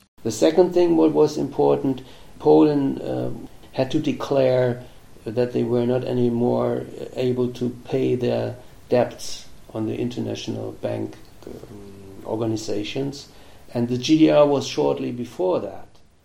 Poland, 2.44 3.00
uh, 3.00 3.54
had 3.75 3.90
to 3.90 3.99
declare 3.99 4.83
that 5.25 5.52
they 5.52 5.64
were 5.64 5.87
not 5.87 6.04
anymore 6.04 6.85
able 7.16 7.49
to 7.52 7.71
pay 7.85 8.14
their 8.14 8.57
debts 8.88 9.47
on 9.73 9.87
the 9.87 9.97
international 9.97 10.73
bank 10.81 11.16
um, 11.47 12.23
organizations, 12.26 13.28
and 13.75 13.88
the 13.88 13.97
GDR 13.97 14.47
was 14.47 14.66
shortly 14.66 15.12
before 15.12 15.61
that. 15.61 15.85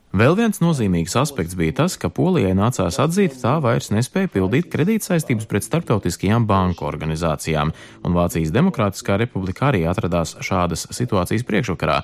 Vēl 0.10 0.34
viens 0.34 0.58
nozīmīgs 0.58 1.14
aspekts 1.22 1.54
bija 1.54 1.76
tas, 1.84 1.94
ka 2.02 2.10
Polijai 2.10 2.56
nācās 2.58 2.96
atzīt, 2.98 3.36
tā 3.44 3.60
vairs 3.62 3.92
nespēja 3.94 4.32
pildīt 4.34 4.72
kredītsaistības 4.74 5.46
pret 5.46 5.68
starptautiskajām 5.68 6.48
banku 6.50 6.88
organizācijām, 6.90 7.70
un 8.02 8.18
Vācijas 8.18 8.50
Demokrātiskā 8.56 9.20
republika 9.22 9.68
arī 9.70 9.84
atradās 9.86 10.34
šādas 10.42 10.88
situācijas 10.98 11.46
priekšvakarā. 11.46 12.00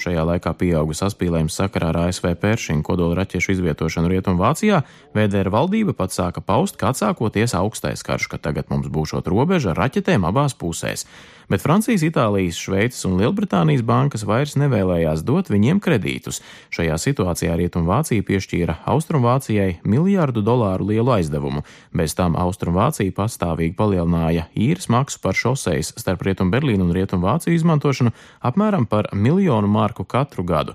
Šajā 0.00 0.22
laikā 0.24 0.54
pieauga 0.56 0.94
saspīlējums 0.96 1.58
sakarā 1.60 1.90
ar 1.92 1.98
ASV 2.06 2.30
pēršņu 2.40 2.84
kodola 2.86 3.18
raķešu 3.18 3.52
izvietošanu 3.52 4.08
Rietumvācijā, 4.14 4.78
VDR 5.12 5.50
valdība 5.52 5.92
pat 5.98 6.14
sāka 6.16 6.40
paust, 6.40 6.78
kā 6.80 6.94
sākoties 6.96 7.52
augstais 7.58 8.00
karš, 8.06 8.30
ka 8.32 8.40
tagad 8.40 8.72
mums 8.72 8.88
būšot 8.88 9.28
robeža 9.28 9.74
ar 9.74 9.84
raķetēm 9.84 10.24
abās 10.30 10.56
pusēs. 10.56 11.04
Bet 11.50 11.64
Francijas, 11.64 12.04
Itālijas, 12.06 12.54
Šveices 12.62 13.02
un 13.08 13.16
Lielbritānijas 13.18 13.82
bankas 13.82 14.22
vairs 14.22 14.52
nevēlējās 14.54 15.24
dot 15.26 15.48
viņiem 15.50 15.80
kredītus. 15.82 16.38
Šajā 16.70 16.94
situācijā 17.02 17.56
Rietumvācija 17.58 18.22
piešķīra 18.22 18.76
Austrumvācijai 18.92 19.80
miljārdu 19.82 20.44
dolāru 20.46 20.86
lielu 20.92 21.10
aizdevumu. 21.16 21.64
Bez 21.90 22.14
tam 22.14 22.36
Austrumvācija 22.38 23.10
pastāvīgi 23.16 23.74
palielināja 23.74 24.46
īres 24.54 24.86
maksu 24.94 25.18
par 25.24 25.34
šoseis 25.34 25.90
starp 25.98 26.22
Rietumberlīnu 26.28 26.86
un 26.86 26.94
Rietumvāciju 26.94 27.58
izmantošanu 27.58 28.14
apmēram 28.46 28.86
par 28.86 29.10
miljonu 29.10 29.66
mārku 29.66 29.89
marku 29.90 30.04
katru 30.06 30.46
gadu. 30.46 30.74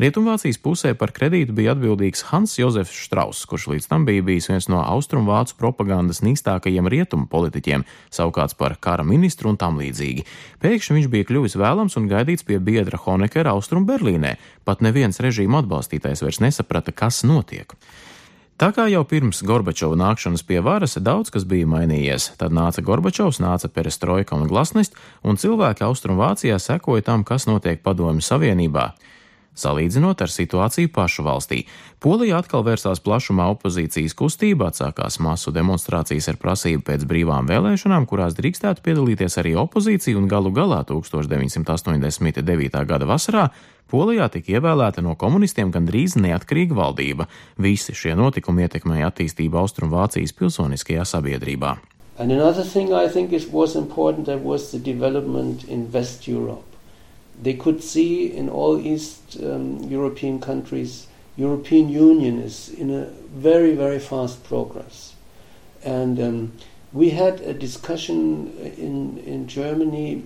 Rietumvācijas 0.00 0.56
pusē 0.56 0.94
par 0.96 1.10
kredītu 1.12 1.52
bija 1.52 1.74
atbildīgs 1.74 2.24
Hans 2.30 2.54
Jozefs 2.56 2.94
Strauss, 3.04 3.44
kurš 3.44 3.66
līdz 3.74 3.88
tam 3.90 4.06
bija 4.08 4.22
bijis 4.24 4.48
viens 4.48 4.68
no 4.72 4.80
austrumvācu 4.80 5.58
propagandas 5.58 6.22
nīstākajiem 6.24 6.88
rietumu 6.88 7.28
politiķiem, 7.28 7.84
savukārt 8.08 8.56
par 8.56 8.78
kara 8.80 9.04
ministru 9.04 9.50
un 9.52 9.58
tam 9.60 9.76
līdzīgi. 9.82 10.24
Pēkšņi 10.64 10.96
viņš 10.96 11.10
bija 11.12 11.28
kļuvis 11.28 11.58
vēlams 11.60 11.98
un 12.00 12.08
gaidīts 12.08 12.46
pie 12.48 12.56
biedra 12.58 13.02
Honekera 13.04 13.52
Austrum 13.52 13.84
Berlīnē. 13.84 14.38
Pat 14.64 14.80
neviens 14.80 15.20
režīma 15.20 15.60
atbalstītājs 15.60 16.24
vairs 16.24 16.40
nesaprata, 16.40 16.96
kas 16.96 17.20
notiek. 17.28 17.76
Tā 18.60 18.68
kā 18.76 18.84
jau 18.92 19.00
pirms 19.08 19.40
Gorbačova 19.48 19.96
nākšanas 19.98 20.44
pie 20.46 20.60
varas 20.62 20.98
daudz 21.00 21.32
kas 21.34 21.46
bija 21.48 21.66
mainījies, 21.66 22.32
tad 22.38 22.52
nāca 22.54 22.84
Gorbačovs, 22.84 23.40
nāca 23.42 23.70
Perestroika 23.72 24.36
un 24.36 24.46
Glasnist, 24.50 24.94
un 25.24 25.40
cilvēki 25.40 25.86
Austrumvācijā 25.86 26.58
sekoja 26.60 27.06
tam, 27.08 27.24
kas 27.24 27.48
notiek 27.48 27.82
Padomju 27.82 28.22
Savienībā. 28.22 28.92
Salīdzinot 29.52 30.22
ar 30.24 30.30
situāciju 30.32 30.88
pašu 30.94 31.24
valstī, 31.26 31.66
Polija 32.00 32.38
atkal 32.40 32.64
vērsās 32.64 33.02
plašumā 33.04 33.50
opozīcijas 33.52 34.16
kustība, 34.16 34.70
atsākās 34.72 35.18
masu 35.20 35.52
demonstrācijas 35.52 36.30
ar 36.32 36.38
prasību 36.40 36.86
pēc 36.88 37.04
brīvām 37.08 37.50
vēlēšanām, 37.50 38.08
kurās 38.08 38.32
drīkstētu 38.38 38.80
piedalīties 38.86 39.36
arī 39.42 39.52
opozīcija, 39.60 40.16
un 40.16 40.30
galu 40.30 40.54
galā 40.56 40.80
1989. 40.88 42.84
gada 42.88 43.08
vasarā 43.08 43.50
Polijā 43.92 44.24
tika 44.32 44.54
ievēlēta 44.56 45.02
no 45.04 45.12
komunistiem 45.20 45.68
gandrīz 45.74 46.16
neatkarīga 46.16 46.78
valdība. 46.78 47.26
Visi 47.60 47.92
šie 47.92 48.16
notikumi 48.16 48.64
ietekmēja 48.64 49.10
attīstību 49.12 49.60
Austrumvācijas 49.60 50.32
pilsoniskajā 50.38 51.04
sabiedrībā. 51.04 51.76
And 52.18 52.32
another 52.32 52.64
thing 52.64 52.92
I 52.92 53.08
think 53.12 53.32
is, 53.32 53.48
was 53.52 53.76
important 53.76 54.24
that 54.26 54.40
was 54.40 54.70
the 54.70 54.78
development 54.78 55.64
in 55.68 55.90
West 55.92 56.28
Europe. 56.28 56.71
They 57.40 57.54
could 57.54 57.82
see 57.82 58.32
in 58.32 58.48
all 58.48 58.78
East 58.78 59.38
um, 59.42 59.82
European 59.84 60.40
countries, 60.40 61.06
European 61.36 61.88
Union 61.88 62.40
is 62.40 62.68
in 62.68 62.90
a 62.90 63.06
very, 63.34 63.74
very 63.74 63.98
fast 63.98 64.44
progress. 64.44 65.14
And 65.84 66.20
um, 66.20 66.52
we 66.92 67.10
had 67.10 67.40
a 67.40 67.54
discussion 67.54 68.52
in, 68.76 69.18
in 69.18 69.48
Germany 69.48 70.22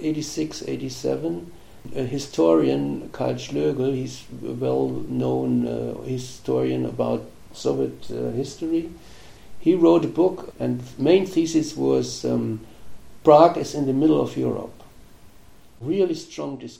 86, 0.00 0.62
87. 0.68 1.52
A 1.94 2.02
historian, 2.02 3.08
Karl 3.10 3.34
Schlögel, 3.34 3.94
he's 3.94 4.24
a 4.44 4.52
well 4.52 4.88
known 4.88 5.66
uh, 5.66 5.94
historian 6.02 6.84
about 6.84 7.24
Soviet 7.52 8.10
uh, 8.10 8.30
history. 8.32 8.90
He 9.60 9.74
wrote 9.74 10.04
a 10.04 10.08
book, 10.08 10.52
and 10.58 10.82
main 10.98 11.26
thesis 11.26 11.76
was 11.76 12.24
um, 12.24 12.60
Prague 13.24 13.56
is 13.56 13.74
in 13.74 13.86
the 13.86 13.92
middle 13.92 14.20
of 14.20 14.36
Europe. 14.36 14.75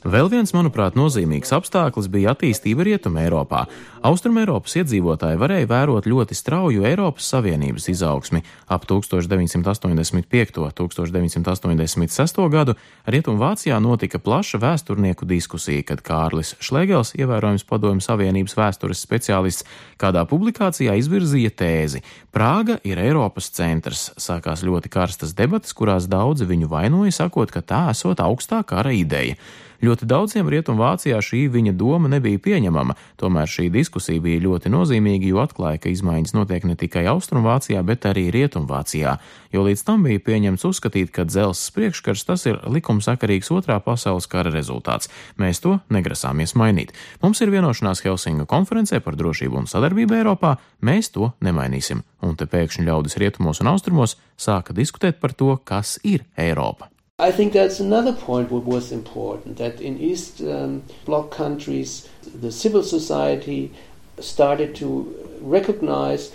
Vēl 0.09 0.31
viens, 0.33 0.55
manuprāt, 0.57 0.95
nozīmīgs 0.97 1.51
apstākļus 1.53 2.07
bija 2.09 2.33
attīstība 2.33 2.87
Rietumē 2.87 3.27
Eiropā. 3.27 3.67
Austrumēropas 4.07 4.73
iedzīvotāji 4.81 5.37
varēja 5.37 5.69
vērot 5.69 6.07
ļoti 6.09 6.37
strauju 6.39 6.87
Eiropas 6.89 7.27
Savienības 7.29 7.91
izaugsmi. 7.93 8.41
Ap 8.73 8.87
1985. 8.89 10.63
un 10.65 10.73
1986. 10.73 12.41
gadu 12.55 12.77
Rietumvācijā 13.05 13.77
notika 13.85 14.17
plaša 14.23 14.63
vēsturnieku 14.63 15.29
diskusija, 15.29 15.85
kad 15.85 16.01
Kārlis 16.07 16.55
Šlegels, 16.65 17.13
ievērojams 17.21 17.67
padomju 17.69 18.07
Savienības 18.07 18.57
vēstures 18.57 19.05
speciālists, 19.05 19.69
kādā 20.01 20.25
publikācijā 20.25 20.97
izvirzīja 21.03 21.53
tēzi: 21.53 22.01
Prāga 22.33 22.79
ir 22.81 23.03
Eiropas 23.05 23.53
centrs. 23.53 24.09
Sākās 24.17 24.65
ļoti 24.65 24.89
karstas 24.89 25.37
debatas, 25.37 25.77
kurās 25.77 26.09
daudzi 26.09 26.49
viņu 26.49 26.73
vainoja, 26.73 27.13
sakot, 27.21 27.53
ka 27.53 27.61
tā 27.61 27.85
esot 27.93 28.25
augstākā 28.25 28.86
kara 28.87 28.95
ideja. 28.95 29.37
Ļoti 29.77 30.07
daudziem 30.09 30.49
Rietumvācijā 30.49 31.19
šī 31.21 31.51
viņa 31.53 31.75
doma 31.77 32.09
nebija 32.09 32.41
pieņemama, 32.41 32.95
tomēr 33.21 33.45
šī 33.45 33.67
diskusija 33.69 34.23
bija 34.25 34.41
ļoti 34.41 34.71
nozīmīga, 34.73 35.29
jo 35.29 35.43
atklāja, 35.43 35.83
ka 35.83 35.91
izmaiņas 35.93 36.33
notiek 36.33 36.65
ne 36.65 36.79
tikai 36.81 37.05
Austrumvācijā, 37.13 37.83
bet 37.85 38.07
arī 38.09 38.31
Rietumvācijā, 38.33 39.19
jo 39.53 39.67
līdz 39.67 39.83
tam 39.85 40.09
bija 40.09 40.23
pieņemts 40.25 40.65
uzskatīt, 40.65 41.13
ka 41.13 41.27
dzelzs 41.29 41.69
priekškars 41.77 42.25
tas 42.25 42.47
ir 42.49 42.57
likumsakarīgs 42.65 43.53
otrā 43.53 43.77
pasaules 43.85 44.25
kara 44.33 44.49
rezultāts. 44.55 45.13
Mēs 45.37 45.61
to 45.61 45.77
negrasāmies 45.93 46.57
mainīt. 46.57 46.97
Mums 47.21 47.45
ir 47.45 47.53
vienošanās 47.53 48.01
Helsinga 48.09 48.49
konferencē 48.49 49.05
par 49.05 49.21
drošību 49.21 49.61
un 49.61 49.69
sadarbību 49.69 50.23
Eiropā, 50.23 50.57
mēs 50.81 51.13
to 51.13 51.35
nemainīsim. 51.45 52.01
Un 52.25 52.33
te 52.41 52.49
pēkšņi 52.49 52.89
ļaudis 52.89 53.21
rietumos 53.21 53.61
un 53.61 53.75
austrumos 53.77 54.17
sāka 54.41 54.73
diskutēt 54.73 55.21
par 55.21 55.37
to, 55.37 55.53
kas 55.69 55.99
ir 56.01 56.25
Eiropa. 56.41 56.96
I 57.19 57.33
think 57.33 57.55
that's 57.55 57.81
another 57.81 58.13
point 58.13 58.51
what 58.51 58.65
was 58.65 58.93
important 58.93 59.57
that 59.57 59.81
in 59.81 59.99
East 59.99 60.43
um, 60.43 60.83
Bloc 61.07 61.31
countries, 61.31 62.07
the 62.43 62.53
civil 62.53 62.83
society 62.83 63.73
started 64.21 64.75
to 64.77 65.17
recognize 65.41 66.33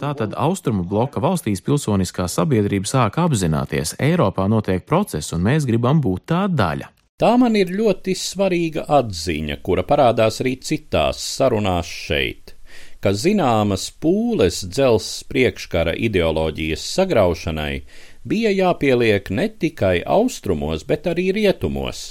Tātad 0.00 0.34
austrumu 0.34 0.82
bloka 0.82 1.20
valstīs 1.22 1.62
pilsoniskā 1.62 2.26
sabiedrība 2.26 2.90
sāk 2.90 3.20
apzināties, 3.22 3.94
Eiropā 4.02 4.48
notiek 4.50 4.82
process, 4.82 5.30
un 5.30 5.46
mēs 5.46 5.62
gribam 5.68 6.00
būt 6.02 6.24
tā 6.32 6.48
daļa. 6.50 6.90
Tā 7.22 7.30
man 7.38 7.54
ir 7.54 7.70
ļoti 7.70 8.16
svarīga 8.18 8.88
atziņa, 8.90 9.60
kura 9.62 9.86
parādās 9.86 10.40
arī 10.42 10.56
citās 10.58 11.22
sarunās 11.22 11.86
šeit, 11.86 12.56
ka 12.98 13.14
zināmas 13.14 13.92
pūles 14.02 14.64
dzelzs 14.66 15.22
priekškara 15.30 15.94
ideoloģijas 16.10 16.82
sagraušanai 16.98 17.84
bija 18.26 18.52
jāpieliek 18.54 19.30
ne 19.30 19.48
tikai 19.48 20.00
austrumos, 20.18 20.84
bet 20.84 21.06
arī 21.10 21.30
rietumos 21.36 22.06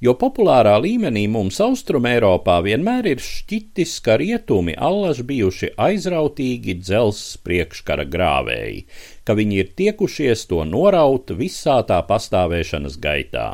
jo 0.00 0.14
populārā 0.18 0.76
līmenī 0.82 1.24
mums 1.30 1.58
Austrum 1.62 2.06
Eiropā 2.08 2.58
vienmēr 2.64 3.08
ir 3.12 3.22
šķitis, 3.22 3.96
ka 4.04 4.18
rietumi 4.20 4.74
allaž 4.78 5.24
bijuši 5.26 5.72
aizrautīgi 5.88 6.78
dzels 6.82 7.22
priekškara 7.46 8.06
grāvēji, 8.10 8.84
ka 9.26 9.36
viņi 9.38 9.60
ir 9.62 9.72
tiekušies 9.78 10.46
to 10.50 10.62
noraut 10.68 11.34
visā 11.38 11.80
tā 11.88 12.00
pastāvēšanas 12.06 12.98
gaitā. 13.02 13.48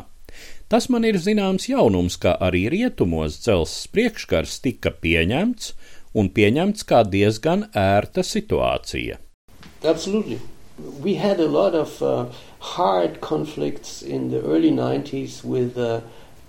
Tas 0.69 0.89
man 0.89 1.05
ir 1.05 1.19
zināms 1.21 1.67
jaunums, 1.69 2.17
ka 2.17 2.37
arī 2.41 2.65
rietumos 2.73 3.37
dzels 3.43 3.75
priekškars 3.93 4.59
tika 4.65 4.93
pieņemts 5.01 5.73
un 6.17 6.31
pieņemts 6.33 6.87
kā 6.89 7.03
diezgan 7.05 7.69
ērta 7.73 8.25
situācija. 8.25 9.21
Absolutely. 9.85 10.39
We 10.77 11.15
had 11.15 11.39
a 11.39 11.47
lot 11.47 11.73
of 11.73 12.01
uh, 12.01 12.25
hard 12.59 13.21
conflicts 13.21 14.01
in 14.01 14.31
the 14.31 14.41
early 14.41 14.71
90s 14.71 15.43
with 15.43 15.77
uh, 15.77 16.01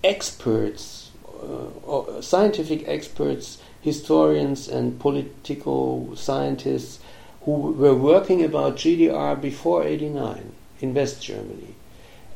experts, 0.02 1.11
uh, 1.42 2.21
scientific 2.21 2.88
experts, 2.88 3.59
historians, 3.80 4.68
and 4.68 4.99
political 4.99 6.16
scientists 6.16 6.99
who 7.42 7.52
were 7.52 7.95
working 7.95 8.42
about 8.42 8.76
GDR 8.76 9.40
before 9.40 9.85
89 9.85 10.52
in 10.80 10.95
West 10.95 11.23
Germany. 11.23 11.75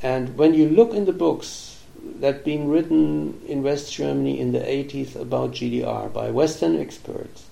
And 0.02 0.38
when 0.38 0.54
you 0.54 0.68
look 0.68 0.94
in 0.94 1.04
the 1.04 1.12
books 1.12 1.82
that 2.20 2.44
being 2.44 2.68
written 2.68 3.40
in 3.46 3.62
West 3.62 3.92
Germany 3.92 4.38
in 4.38 4.52
the 4.52 4.60
80s 4.60 5.16
about 5.16 5.52
GDR 5.52 6.12
by 6.12 6.30
Western 6.30 6.80
experts, 6.80 7.46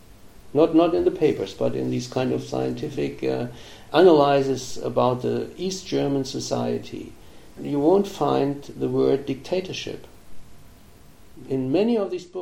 not 0.54 0.74
not 0.74 0.94
in 0.94 1.04
the 1.04 1.10
papers, 1.10 1.52
but 1.52 1.74
in 1.74 1.90
these 1.90 2.06
kind 2.06 2.32
of 2.32 2.42
scientific 2.42 3.22
uh, 3.22 3.48
analyses 3.92 4.76
about 4.78 5.22
the 5.22 5.50
East 5.56 5.86
German 5.86 6.24
society, 6.24 7.12
you 7.60 7.80
won't 7.80 8.06
find 8.06 8.62
the 8.64 8.88
word 8.88 9.26
dictatorship. 9.26 10.06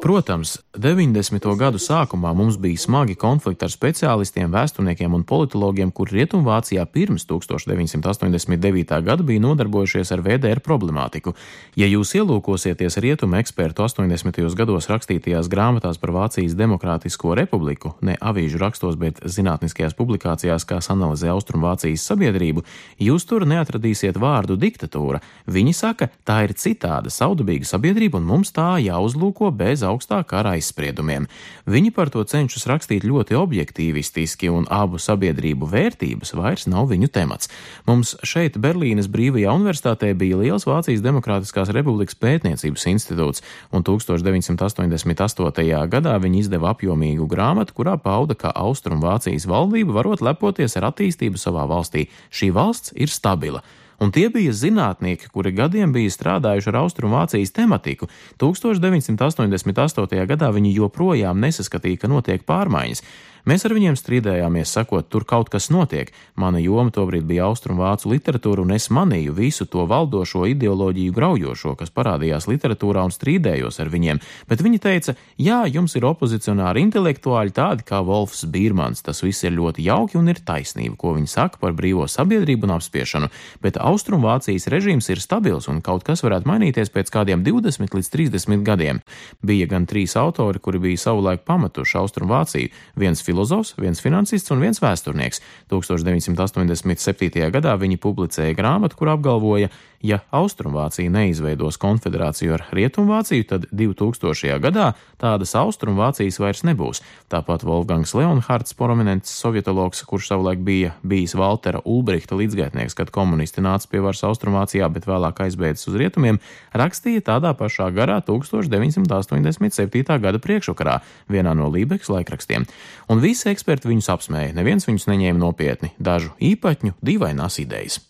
Protams, 0.03 0.57
90. 0.75 1.45
gadu 1.59 1.79
sākumā 1.79 2.33
mums 2.35 2.57
bija 2.59 2.81
smagi 2.81 3.15
konflikti 3.15 3.63
ar 3.63 3.71
speciālistiem, 3.71 4.51
vēsturniekiem 4.51 5.15
un 5.15 5.23
politologiem, 5.23 5.93
kuri 5.95 6.17
Rietumvācijā 6.19 6.83
pirms 6.91 7.23
1989. 7.31 8.97
gada 9.07 9.27
bija 9.27 9.43
nodarbojušies 9.45 10.11
ar 10.11 10.23
VDR 10.27 10.59
problemātiku. 10.65 11.37
Ja 11.79 11.87
jūs 11.87 12.17
ielūkosieties 12.19 12.99
rietumu 13.05 13.39
ekspertu 13.39 13.85
80. 13.87 14.41
gados 14.59 14.91
rakstītajās 14.91 15.51
grāmatās 15.53 16.03
par 16.03 16.11
Vācijas 16.17 16.59
Demokrātisko 16.59 17.37
republiku, 17.39 17.95
ne 18.03 18.19
avīžu 18.19 18.59
rakstos, 18.59 18.99
bet 18.99 19.23
zinātniskajās 19.23 19.95
publikācijās, 19.95 20.67
kas 20.67 20.91
analizē 20.91 21.31
Austrumvācijas 21.31 22.09
sabiedrību, 22.11 22.67
jūs 22.99 23.29
tur 23.31 23.47
neatradīsiet 23.47 24.19
vārdu 24.19 24.59
diktatūra. 24.59 25.23
Viņi 25.47 25.79
saka, 25.79 26.11
tā 26.27 26.43
ir 26.49 26.59
citāda, 26.59 27.13
saudabīga 27.13 27.71
sabiedrība 27.71 28.19
un 28.19 28.31
mums 28.35 28.51
tā 28.51 28.75
jāuzsver 28.83 28.86
jāuzlūko 28.87 29.51
bez 29.55 29.83
augstā 29.87 30.23
kara 30.27 30.55
aizspriedumiem. 30.57 31.27
Viņi 31.67 31.93
par 31.95 32.11
to 32.15 32.23
cenšas 32.27 32.67
rakstīt 32.71 33.07
ļoti 33.07 33.37
objektīvistiski, 33.39 34.51
un 34.53 34.67
abu 34.73 35.01
sabiedrību 35.03 35.69
vērtības 35.71 36.35
vairs 36.39 36.67
nav 36.71 36.91
viņu 36.93 37.11
temats. 37.13 37.51
Mums 37.89 38.15
šeit, 38.27 38.59
Berlīnes 38.63 39.11
Brīvajā 39.13 39.55
universitātē, 39.59 40.13
bija 40.19 40.41
liels 40.41 40.67
Vācijas 40.69 41.05
Demokrātiskās 41.05 41.73
Republikas 41.77 42.19
pētniecības 42.19 42.87
institūts, 42.93 43.45
un 43.73 43.87
1988. 43.87 45.89
gadā 45.93 46.19
viņi 46.23 46.45
izdeva 46.45 46.73
apjomīgu 46.75 47.29
grāmatu, 47.31 47.77
kurā 47.77 47.97
pauda, 48.01 48.39
ka 48.39 48.55
Austrumvācijas 48.55 49.49
valdība 49.51 49.99
varot 50.01 50.25
lepoties 50.25 50.79
ar 50.79 50.91
attīstību 50.93 51.41
savā 51.41 51.67
valstī. 51.71 52.09
Šī 52.31 52.53
valsts 52.55 52.95
ir 52.97 53.13
stabila 53.13 53.65
un 54.01 54.13
tie 54.13 54.29
bija 54.33 54.53
zinātnieki, 54.53 55.31
kuri 55.33 55.55
gadiem 55.57 55.93
bija 55.95 56.13
strādājuši 56.13 56.73
ar 56.73 56.81
Austrumvācijas 56.83 57.55
tematiku. 57.57 58.11
1988. 58.43 60.27
gadā 60.33 60.53
viņi 60.53 60.75
joprojām 60.77 61.41
nesaskatīja, 61.43 62.03
ka 62.05 62.13
notiek 62.13 62.45
pārmaiņas. 62.49 63.03
Mēs 63.47 63.63
ar 63.63 63.77
viņiem 63.77 63.95
strīdējāmies, 63.95 64.73
sakot, 64.75 65.07
tur 65.07 65.23
kaut 65.23 65.53
kas 65.53 65.69
notiek. 65.71 66.09
Mana 66.35 66.59
joma 66.59 66.91
tobrīd 66.91 67.23
bija 67.29 67.45
austrumvācu 67.47 68.11
literatūra, 68.11 68.65
un 68.65 68.75
es 68.75 68.89
manīju 68.91 69.37
visu 69.37 69.69
to 69.71 69.85
valdošo 69.87 70.49
ideoloģiju 70.51 71.15
graujošo, 71.15 71.77
kas 71.79 71.93
parādījās 71.95 72.49
literatūrā, 72.51 73.05
un 73.07 73.15
strīdējos 73.15 73.79
ar 73.85 73.93
viņiem. 73.93 74.19
Bet 74.51 74.65
viņi 74.67 74.81
teica, 74.83 75.15
jā, 75.39 75.61
jums 75.71 75.95
ir 75.95 76.09
opozicionāri 76.09 76.83
intelektuāļi 76.89 77.55
tādi 77.55 77.87
kā 77.87 78.01
Wolfs 78.03 78.43
Bīrmans. 78.51 79.05
Tas 79.07 79.23
viss 79.23 79.47
ir 79.47 79.55
ļoti 79.55 79.87
jauki 79.87 80.19
un 80.19 80.27
ir 80.35 80.43
taisnība, 80.43 80.99
ko 80.99 81.15
viņi 81.15 81.31
saka 81.31 81.63
par 81.63 81.79
brīvo 81.79 82.09
sabiedrību 82.11 82.67
un 82.67 82.75
apspiešanu. 82.81 83.31
Bet 83.63 83.79
austrumvācijas 83.79 84.67
režīms 84.75 85.07
ir 85.15 85.23
stabils, 85.23 85.71
un 85.71 85.79
kaut 85.87 86.03
kas 86.03 86.27
varētu 86.27 86.51
mainīties 86.51 86.91
pēc 86.91 87.15
kādiem 87.15 87.47
20 87.47 87.95
līdz 87.95 88.13
30 88.19 88.67
gadiem. 88.67 89.05
Bija 89.39 89.71
gan 89.71 89.87
trīs 89.87 90.19
autori, 90.19 90.59
kuri 90.59 90.83
bija 90.91 91.07
savulaik 91.07 91.47
pamatuši 91.47 92.03
Austrumvāciju. 92.03 92.75
Viens 92.99 93.23
filozofs, 93.23 93.36
viens 93.81 94.01
finansists 94.03 94.51
un 94.55 94.63
viens 94.65 94.81
vēsturnieks. 94.83 95.43
1987. 95.73 97.51
gadā 97.55 97.77
viņi 97.81 98.01
publicēja 98.03 98.57
grāmatu, 98.57 98.97
kur 98.99 99.13
apgalvoja, 99.13 99.71
Ja 100.05 100.19
Austrumvācija 100.31 101.11
neizveidos 101.11 101.79
konfederāciju 101.81 102.57
ar 102.57 102.65
Rietumvāciju, 102.77 103.47
tad 103.49 103.67
2000. 103.73 104.59
gadā 104.63 104.91
tādas 105.21 105.55
Austrumvācijas 105.57 106.39
vairs 106.43 106.63
nebūs. 106.69 107.03
Tāpat 107.33 107.65
Wolfgangs 107.67 108.13
Leonhards, 108.17 108.75
prominents 108.77 109.33
sovietologs, 109.41 110.03
kurš 110.07 110.31
savulaik 110.33 110.61
bija 110.67 110.93
bijis 111.03 111.37
Valtera 111.39 111.81
Ulbrihta 111.85 112.37
līdzgaitnieks, 112.39 112.97
kad 112.99 113.13
komunisti 113.15 113.65
nāca 113.65 113.89
pie 113.91 114.03
varas 114.05 114.25
Austrumvācijā, 114.29 114.89
bet 114.93 115.09
vēlāk 115.09 115.41
aizbēdzis 115.47 115.91
uz 115.91 116.01
rietumiem, 116.01 116.41
rakstīja 116.77 117.25
tādā 117.33 117.55
pašā 117.57 117.89
garā 117.97 118.21
1987. 118.27 120.19
gada 120.21 120.43
priekšvakarā 120.43 120.99
vienā 121.33 121.57
no 121.57 121.71
Lībeks 121.73 122.13
laikrakstiem. 122.13 122.67
Un 123.09 123.25
visi 123.25 123.49
eksperti 123.53 123.91
viņus 123.91 124.13
apsmēja, 124.13 124.57
neviens 124.57 124.89
viņus 124.89 125.09
neņēma 125.13 125.41
nopietni, 125.41 125.95
dažu 125.99 126.35
īpaņu, 126.43 126.99
dīvainās 127.05 127.63
idejas. 127.65 128.03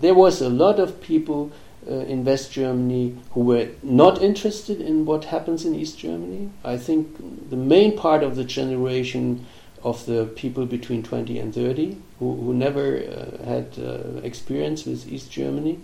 There 0.00 0.14
was 0.14 0.40
a 0.40 0.48
lot 0.48 0.78
of 0.78 1.00
people 1.00 1.52
uh, 1.88 1.94
in 1.94 2.24
West 2.24 2.52
Germany 2.52 3.16
who 3.32 3.40
were 3.40 3.68
not 3.82 4.20
interested 4.20 4.80
in 4.80 5.06
what 5.06 5.26
happens 5.26 5.64
in 5.64 5.74
East 5.74 5.98
Germany. 5.98 6.50
I 6.64 6.76
think 6.76 7.50
the 7.50 7.56
main 7.56 7.96
part 7.96 8.22
of 8.22 8.36
the 8.36 8.44
generation 8.44 9.46
of 9.82 10.04
the 10.06 10.24
people 10.24 10.66
between 10.66 11.02
20 11.02 11.38
and 11.38 11.54
30 11.54 11.96
who, 12.18 12.34
who 12.36 12.54
never 12.54 12.98
uh, 12.98 13.44
had 13.44 13.78
uh, 13.78 14.20
experience 14.22 14.84
with 14.84 15.06
East 15.10 15.30
Germany, 15.30 15.78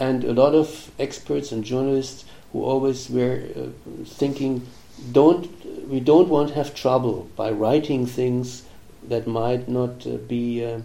and 0.00 0.24
a 0.24 0.32
lot 0.32 0.54
of 0.54 0.90
experts 0.98 1.52
and 1.52 1.62
journalists 1.62 2.24
who 2.52 2.62
always 2.62 3.10
were 3.10 3.42
uh, 3.56 3.66
thinking, 4.04 4.66
don't 5.12 5.50
we 5.88 6.00
don't 6.00 6.28
want 6.28 6.48
to 6.48 6.54
have 6.54 6.74
trouble 6.74 7.28
by 7.36 7.50
writing 7.50 8.06
things 8.06 8.62
uh, 10.06 10.18
uh, 10.64 10.80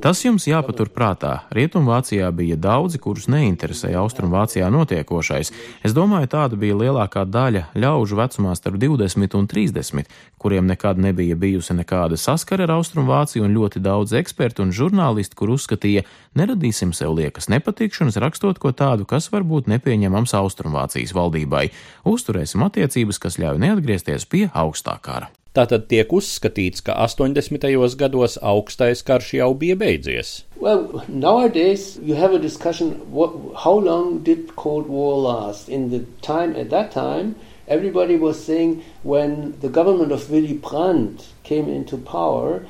Tas 0.00 0.22
jums 0.24 0.46
jāpatur 0.48 0.88
prātā. 0.92 1.32
Rietumvācijā 1.54 2.30
bija 2.34 2.56
daudzi, 2.56 2.98
kurus 3.02 3.28
neinteresēja 3.30 4.00
Austrumvācijā 4.00 4.70
notiekošais. 4.72 5.52
Es 5.84 5.94
domāju, 5.96 6.30
tāda 6.32 6.58
bija 6.60 6.78
lielākā 6.78 7.24
daļa 7.28 7.66
ļaužu 7.76 8.18
vecumā 8.18 8.54
starp 8.58 8.80
20 8.80 9.36
un 9.38 9.48
30, 9.50 10.08
kuriem 10.40 10.66
nekad 10.70 10.98
nebija 10.98 11.36
bijusi 11.36 11.76
nekāda 11.76 12.18
saskara 12.18 12.66
ar 12.66 12.76
Austrumvāciju, 12.78 13.44
un 13.44 13.56
ļoti 13.56 13.82
daudz 13.84 14.16
ekspertu 14.18 14.64
un 14.64 14.74
žurnālisti, 14.74 15.36
kur 15.38 15.52
uzskatīja, 15.54 16.06
neradīsim 16.38 16.94
sev 16.96 17.16
liekas 17.18 17.50
nepatikšanas, 17.52 18.20
rakstot 18.22 18.60
ko 18.62 18.72
tādu, 18.72 19.06
kas 19.08 19.30
varbūt 19.34 19.68
nepieņemams 19.70 20.36
Austrumvācijas 20.38 21.14
valdībai. 21.16 21.68
Uzturēsim 22.08 22.64
attiecības, 22.66 23.20
kas 23.20 23.38
ļauj 23.42 23.60
neatgriezties 23.66 24.28
pie 24.28 24.48
augstā 24.54 24.96
kara. 25.02 25.28
Tātad 25.58 25.88
tiek 25.90 26.12
uzskatīts, 26.14 26.84
ka 26.86 26.94
80. 27.02 27.96
gados 27.98 28.36
augstais 28.46 29.00
karš 29.02 29.32
jau 29.40 29.48
bija 29.58 29.74
beidzies. 29.80 30.44
Well, 30.60 31.02
nowadays 31.08 31.98
you 32.00 32.14
have 32.14 32.32
a 32.32 32.38
discussion 32.38 32.92
what, 33.10 33.34
how 33.64 33.74
long 33.74 34.20
did 34.22 34.54
Cold 34.54 34.86
War 34.86 35.16
last? 35.18 35.68
In 35.68 35.90
the 35.90 36.04
time 36.22 36.54
at 36.54 36.70
that 36.70 36.92
time, 36.92 37.34
everybody 37.68 38.16
was 38.16 38.42
saying 38.44 38.82
when 39.02 39.54
the 39.60 39.68
government 39.68 40.12
of 40.12 40.30
Willy 40.30 40.54
Brandt 40.54 41.28
came 41.44 41.68
into 41.68 41.96
power 41.96 42.64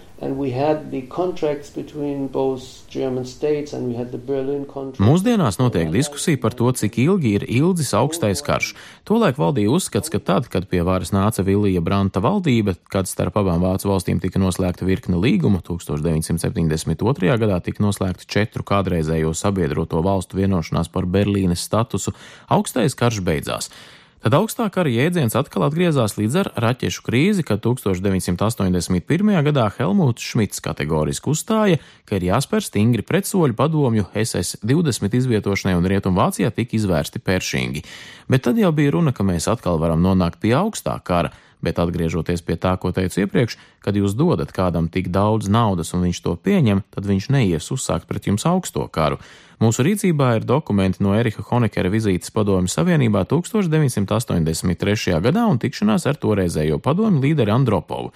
Mūsdienās 4.98 5.58
notiek 5.61 5.92
diskusija 5.94 6.40
par 6.42 6.56
to, 6.58 6.72
cik 6.74 6.98
ilgi 6.98 7.34
ir 7.38 7.44
ilgs 7.46 7.92
augstais 7.94 8.42
karš. 8.42 8.72
Tolaik 9.06 9.38
valdīja 9.38 9.70
uzskats, 9.70 10.11
ka 10.11 10.18
tad, 10.18 10.48
kad 10.50 10.66
pie 10.66 10.82
varas 10.82 11.12
nāca 11.14 11.44
Vilija 11.46 11.80
Branta 11.84 12.18
valdība, 12.24 12.74
kad 12.90 13.06
starp 13.06 13.38
abām 13.38 13.62
Vācu 13.62 13.92
valstīm 13.92 14.18
tika 14.22 14.42
noslēgta 14.42 14.88
virkne 14.88 15.20
līgumu, 15.22 15.62
1972. 15.62 17.38
gadā 17.38 17.61
tika 17.62 17.84
noslēgta 17.84 18.26
četru 18.26 18.66
kādreizējo 18.66 19.30
sabiedroto 19.38 20.02
valstu 20.02 20.40
vienošanās 20.40 20.90
par 20.90 21.06
Berlīnes 21.06 21.62
statusu, 21.62 22.11
augstais 22.50 22.98
karš 22.98 23.22
beidzās. 23.22 23.70
Tad 24.18 24.35
augstā 24.35 24.64
kara 24.74 24.90
jēdziens 24.90 25.37
atkal 25.38 25.62
atgriezās 25.68 26.16
līdz 26.18 26.37
ar 26.40 26.48
raķešu 26.64 27.04
krīzi, 27.07 27.44
kad 27.46 27.61
1981. 27.62 29.31
gadā 29.46 29.68
Helmuts 29.76 30.26
Šmits 30.26 30.59
kategoriski 30.64 31.31
uzstāja, 31.31 31.78
ka 32.02 32.18
ir 32.18 32.26
jāspēr 32.26 32.66
stingri 32.66 33.07
pretsoļi 33.07 33.54
padomju 33.54 34.09
SS-20 34.18 35.14
izvietošanai 35.20 35.76
un 35.78 35.87
Rietumvācijā 35.94 36.50
tika 36.50 36.74
izvērsti 36.81 37.22
peršingi. 37.22 37.85
Bet 38.26 38.42
tad 38.48 38.59
jau 38.59 38.74
bija 38.74 38.96
runa, 38.98 39.14
ka 39.14 39.22
mēs 39.22 39.46
atkal 39.54 39.78
varam 39.78 40.02
nonākt 40.02 40.42
pie 40.42 40.57
augstā 40.59 40.98
kara. 40.98 41.31
Bet 41.62 41.78
atgriežoties 41.83 42.42
pie 42.46 42.54
tā, 42.59 42.76
ko 42.78 42.90
teicu 42.94 43.24
iepriekš, 43.24 43.57
kad 43.83 43.96
jūs 43.98 44.14
dodat 44.18 44.50
kādam 44.54 44.87
tik 44.90 45.11
daudz 45.14 45.50
naudas 45.50 45.90
un 45.94 46.04
viņš 46.07 46.20
to 46.22 46.35
pieņem, 46.38 46.85
tad 46.94 47.07
viņš 47.07 47.31
neies 47.35 47.70
uzsākt 47.74 48.07
pret 48.11 48.31
jums 48.31 48.46
augsto 48.46 48.87
karu. 48.90 49.18
Mūsu 49.58 49.82
rīcībā 49.82 50.36
ir 50.36 50.44
dokumenti 50.46 51.02
no 51.02 51.16
Erika 51.18 51.42
Honekera 51.48 51.90
vizītes 51.90 52.30
Padomju 52.30 52.70
Savienībā 52.70 53.24
1983. 53.26 55.16
gadā 55.24 55.46
un 55.50 55.58
tikšanās 55.58 56.06
ar 56.06 56.20
toreizējo 56.22 56.78
padomju 56.78 57.24
līderi 57.24 57.50
Andropovu. 57.50 58.12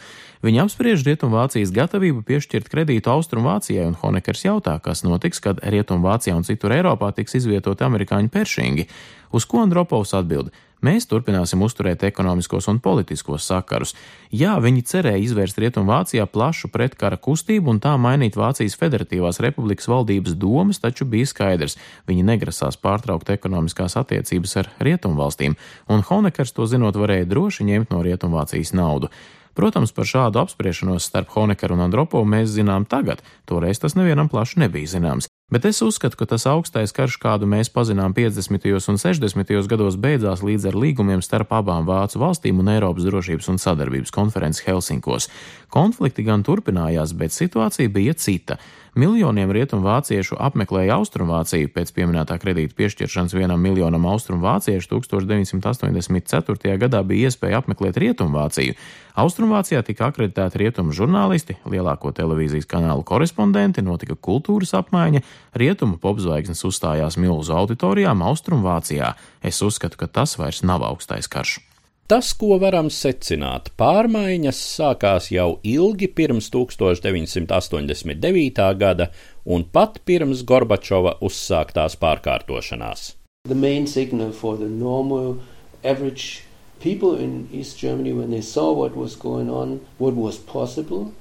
Viņa 0.47 0.69
apspriež 0.69 1.03
Rietumvācijas 1.09 1.75
gatavību 1.75 2.23
piešķirt 2.29 2.71
kredītu 2.71 3.11
Austrumvācijai, 3.11 3.89
un 3.91 3.99
Honekers 3.99 4.47
jautā, 4.47 4.77
kas 4.85 5.03
notiks, 5.03 5.43
kad 5.43 5.59
Rietumvācijā 5.67 6.37
un 6.39 6.47
citur 6.47 6.77
Eiropā 6.79 7.11
tiks 7.17 7.35
izvietoti 7.41 7.89
amerikāņu 7.91 8.31
peršingi. 8.31 8.87
Uz 9.35 9.43
ko 9.51 9.65
Andropovs 9.67 10.15
atbild? 10.15 10.55
Mēs 10.83 11.07
turpināsim 11.07 11.61
uzturēt 11.63 12.03
ekonomiskos 12.09 12.67
un 12.73 12.81
politiskos 12.83 13.45
sakarus. 13.47 13.93
Jā, 14.35 14.57
viņi 14.63 14.83
cerēja 14.91 15.21
izvērst 15.23 15.61
Rietumvācijā 15.63 16.25
plašu 16.27 16.73
pretkara 16.75 17.21
kustību 17.23 17.71
un 17.71 17.79
tā 17.83 17.93
mainīt 18.03 18.35
Vācijas 18.39 18.75
Federatīvās 18.81 19.39
republikas 19.45 19.87
valdības 19.87 20.35
domas, 20.35 20.81
taču 20.83 21.07
bija 21.07 21.29
skaidrs, 21.31 21.79
viņi 22.11 22.27
negrasās 22.27 22.81
pārtraukt 22.83 23.31
ekonomiskās 23.31 23.95
attiecības 24.01 24.57
ar 24.59 24.73
Rietumvalstīm, 24.83 25.55
un 25.87 26.03
Honekers 26.11 26.51
to 26.57 26.67
zinot 26.67 26.99
varēja 26.99 27.31
droši 27.31 27.69
ņemt 27.71 27.95
no 27.95 28.03
Rietumvācijas 28.03 28.75
naudu. 28.75 29.13
Protams, 29.55 29.93
par 29.93 30.09
šādu 30.09 30.41
apspriešanos 30.43 31.07
starp 31.07 31.31
Honekeru 31.37 31.77
un 31.77 31.85
Andropovu 31.87 32.27
mēs 32.27 32.51
zinām 32.57 32.89
tagad, 32.89 33.21
toreiz 33.47 33.79
tas 33.79 33.95
nevienam 33.95 34.33
plaši 34.33 34.65
nebija 34.65 34.97
zināms. 34.97 35.29
Bet 35.53 35.67
es 35.69 35.83
uzskatu, 35.85 36.17
ka 36.17 36.25
tas 36.25 36.47
augstais 36.49 36.95
karš, 36.97 37.19
kādu 37.21 37.45
mēs 37.45 37.69
pazinām 37.69 38.15
50. 38.17 38.63
un 38.89 38.97
60. 38.97 39.51
gados, 39.69 39.99
beidzās 40.01 40.41
līdz 40.41 40.71
ar 40.71 40.79
līgumiem 40.81 41.21
starp 41.21 41.53
abām 41.53 41.85
Vācu 41.85 42.23
valstīm 42.23 42.63
un 42.63 42.71
Eiropas 42.73 43.05
drošības 43.05 43.51
un 43.53 43.61
sadarbības 43.61 44.15
konferences 44.17 44.65
Helsinkos. 44.65 45.29
Konflikti 45.69 46.25
gan 46.25 46.41
turpinājās, 46.41 47.13
bet 47.13 47.37
situācija 47.37 47.93
bija 47.93 48.17
cita. 48.17 48.57
Miljoniem 48.93 49.49
rietumvāciešu 49.57 50.37
apmeklēja 50.37 50.99
Austrumvāciju 50.99 51.71
pēc 51.73 51.95
pieminētā 51.97 52.37
kredīta 52.37 52.77
piešķiršanas 52.77 53.33
vienam 53.33 53.63
miljonam 53.65 54.05
austrumvāciešu 54.11 54.91
1984. 54.99 56.75
gadā 56.83 57.01
bija 57.01 57.31
iespēja 57.31 57.63
apmeklēt 57.63 57.97
Rietumvāciju. 58.05 58.77
Austrumvācijā 59.17 59.81
tika 59.89 60.11
akreditēti 60.13 60.61
rietumu 60.67 60.93
žurnālisti, 60.93 61.57
lielāko 61.65 62.13
televīzijas 62.13 62.69
kanālu 62.69 63.01
korespondenti, 63.09 63.81
notika 63.81 64.13
kultūras 64.13 64.77
apmaiņa, 64.77 65.25
rietumu 65.57 65.97
popzvaigznes 65.97 66.61
uzstājās 66.69 67.17
milzu 67.17 67.57
auditorijām 67.57 68.21
Austrumvācijā. 68.29 69.15
Es 69.41 69.65
uzskatu, 69.65 70.05
ka 70.05 70.13
tas 70.21 70.37
vairs 70.37 70.61
nav 70.69 70.85
augstais 70.85 71.33
karš. 71.33 71.63
Tas, 72.11 72.33
ko 72.35 72.59
varam 72.61 72.91
secināt, 72.91 73.71
pārmaiņas 73.79 74.59
sākās 74.77 75.31
jau 75.33 75.61
ilgi 75.63 76.09
pirms 76.13 76.51
1989. 76.53 78.75
gada 78.83 79.11
un 79.47 79.65
pat 79.65 80.01
pirms 80.05 80.43
Gorbačova 80.45 81.17
uzsāktās 81.23 81.97
pārkārtošanās. 82.03 83.15
People 86.83 87.15
in 87.15 87.49
East 87.53 87.79
Germany, 87.79 88.13
when 88.13 88.33
they 88.33 88.41
saw 88.41 88.73
what 88.73 88.97
was 88.97 89.15
going 89.15 89.49
on, 89.49 89.87
what 89.99 90.15
was 90.15 90.37
possible, 90.37 91.15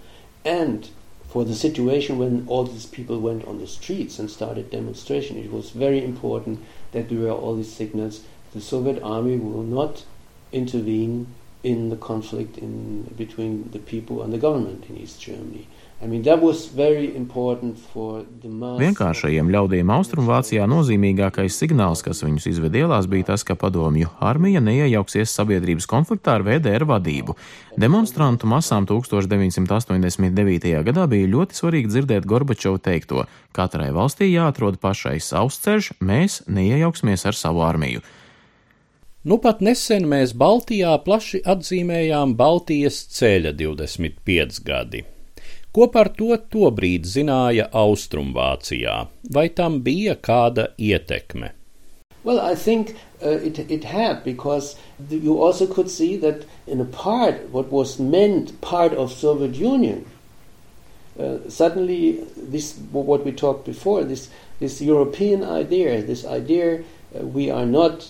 and 0.43 0.89
for 1.29 1.45
the 1.45 1.53
situation 1.53 2.17
when 2.17 2.45
all 2.47 2.63
these 2.63 2.87
people 2.87 3.19
went 3.19 3.45
on 3.45 3.59
the 3.59 3.67
streets 3.67 4.17
and 4.17 4.29
started 4.29 4.71
demonstration, 4.71 5.37
it 5.37 5.51
was 5.51 5.69
very 5.69 6.03
important 6.03 6.59
that 6.93 7.09
there 7.09 7.19
were 7.19 7.31
all 7.31 7.55
these 7.55 7.71
signals. 7.71 8.21
The 8.53 8.59
Soviet 8.59 9.01
army 9.03 9.37
will 9.37 9.63
not 9.63 10.03
intervene 10.51 11.25
in 11.63 11.89
the 11.89 11.97
conflict 11.97 12.57
in 12.57 13.03
between 13.17 13.69
the 13.71 13.79
people 13.79 14.23
and 14.23 14.33
the 14.33 14.39
government 14.39 14.85
in 14.89 14.97
East 14.97 15.21
Germany. 15.21 15.67
I 16.01 16.07
mean, 16.09 16.23
Vienkāršajiem 18.81 19.49
ļaudīm 19.53 19.91
Austrumvācijā 19.93 20.63
nozīmīgākais 20.65 21.53
signāls, 21.61 22.01
kas 22.01 22.23
viņus 22.25 22.47
izved 22.49 22.73
ielās, 22.79 23.05
bija 23.05 23.27
tas, 23.29 23.43
ka 23.45 23.53
padomju 23.53 24.09
armija 24.17 24.57
neiejauksies 24.65 25.29
sabiedrības 25.37 25.85
konfliktā 25.91 26.39
ar 26.39 26.45
VDR 26.47 26.87
vadību. 26.89 27.35
Demonstrantu 27.77 28.49
masām 28.49 28.89
1989. 28.89 30.73
gadā 30.89 31.05
bija 31.11 31.29
ļoti 31.35 31.59
svarīgi 31.61 31.93
dzirdēt 31.93 32.25
Gorbačovu 32.25 32.81
teikto: 32.81 33.27
katrai 33.53 33.91
valstī 33.93 34.31
jāatrod 34.33 34.81
pašai 34.81 35.19
savs 35.21 35.61
ceļš, 35.61 35.93
mēs 36.01 36.41
neiejauksimies 36.49 37.29
ar 37.29 37.37
savu 37.37 37.61
armiju. 37.67 38.01
Nu 39.23 39.35
pat 39.37 39.59
nesen 39.61 40.07
mēs 40.09 40.31
Baltijā 40.33 40.95
plaši 41.05 41.43
atzīmējām 41.51 42.31
Baltijas 42.37 42.95
ceļa 43.13 43.51
25 43.53 44.55
gadi. 44.65 45.03
Ko 45.69 45.85
par 45.93 46.07
to 46.17 46.33
tobrīd 46.55 47.05
zināja 47.05 47.67
Austrumvācijā? 47.69 48.95
Vai 49.35 49.43
tam 49.59 49.75
bija 49.85 50.15
kāda 50.17 50.71
ietekme? 50.77 51.51
Well, 52.23 52.39
I 52.39 52.55
think 52.55 52.95
uh, 53.21 53.37
it, 53.45 53.59
it 53.59 53.83
had 53.83 54.23
because 54.23 54.75
you 55.09 55.37
also 55.37 55.67
could 55.67 55.91
see 55.91 56.17
that 56.17 56.47
in 56.65 56.81
a 56.81 56.85
part 56.85 57.47
what 57.51 57.71
was 57.71 57.99
meant 57.99 58.59
part 58.61 58.93
of 58.93 59.13
Soviet 59.13 59.53
Union, 59.53 60.05
uh, 61.19 61.37
suddenly 61.47 62.25
this 62.35 62.73
what 62.91 63.23
we 63.23 63.31
talked 63.31 63.67
before 63.67 64.03
this 64.03 64.29
this 64.59 64.81
European 64.81 65.43
idea, 65.43 66.01
this 66.01 66.25
idea 66.25 66.79
uh, 66.79 67.21
we 67.21 67.51
are 67.51 67.67
not 67.67 68.09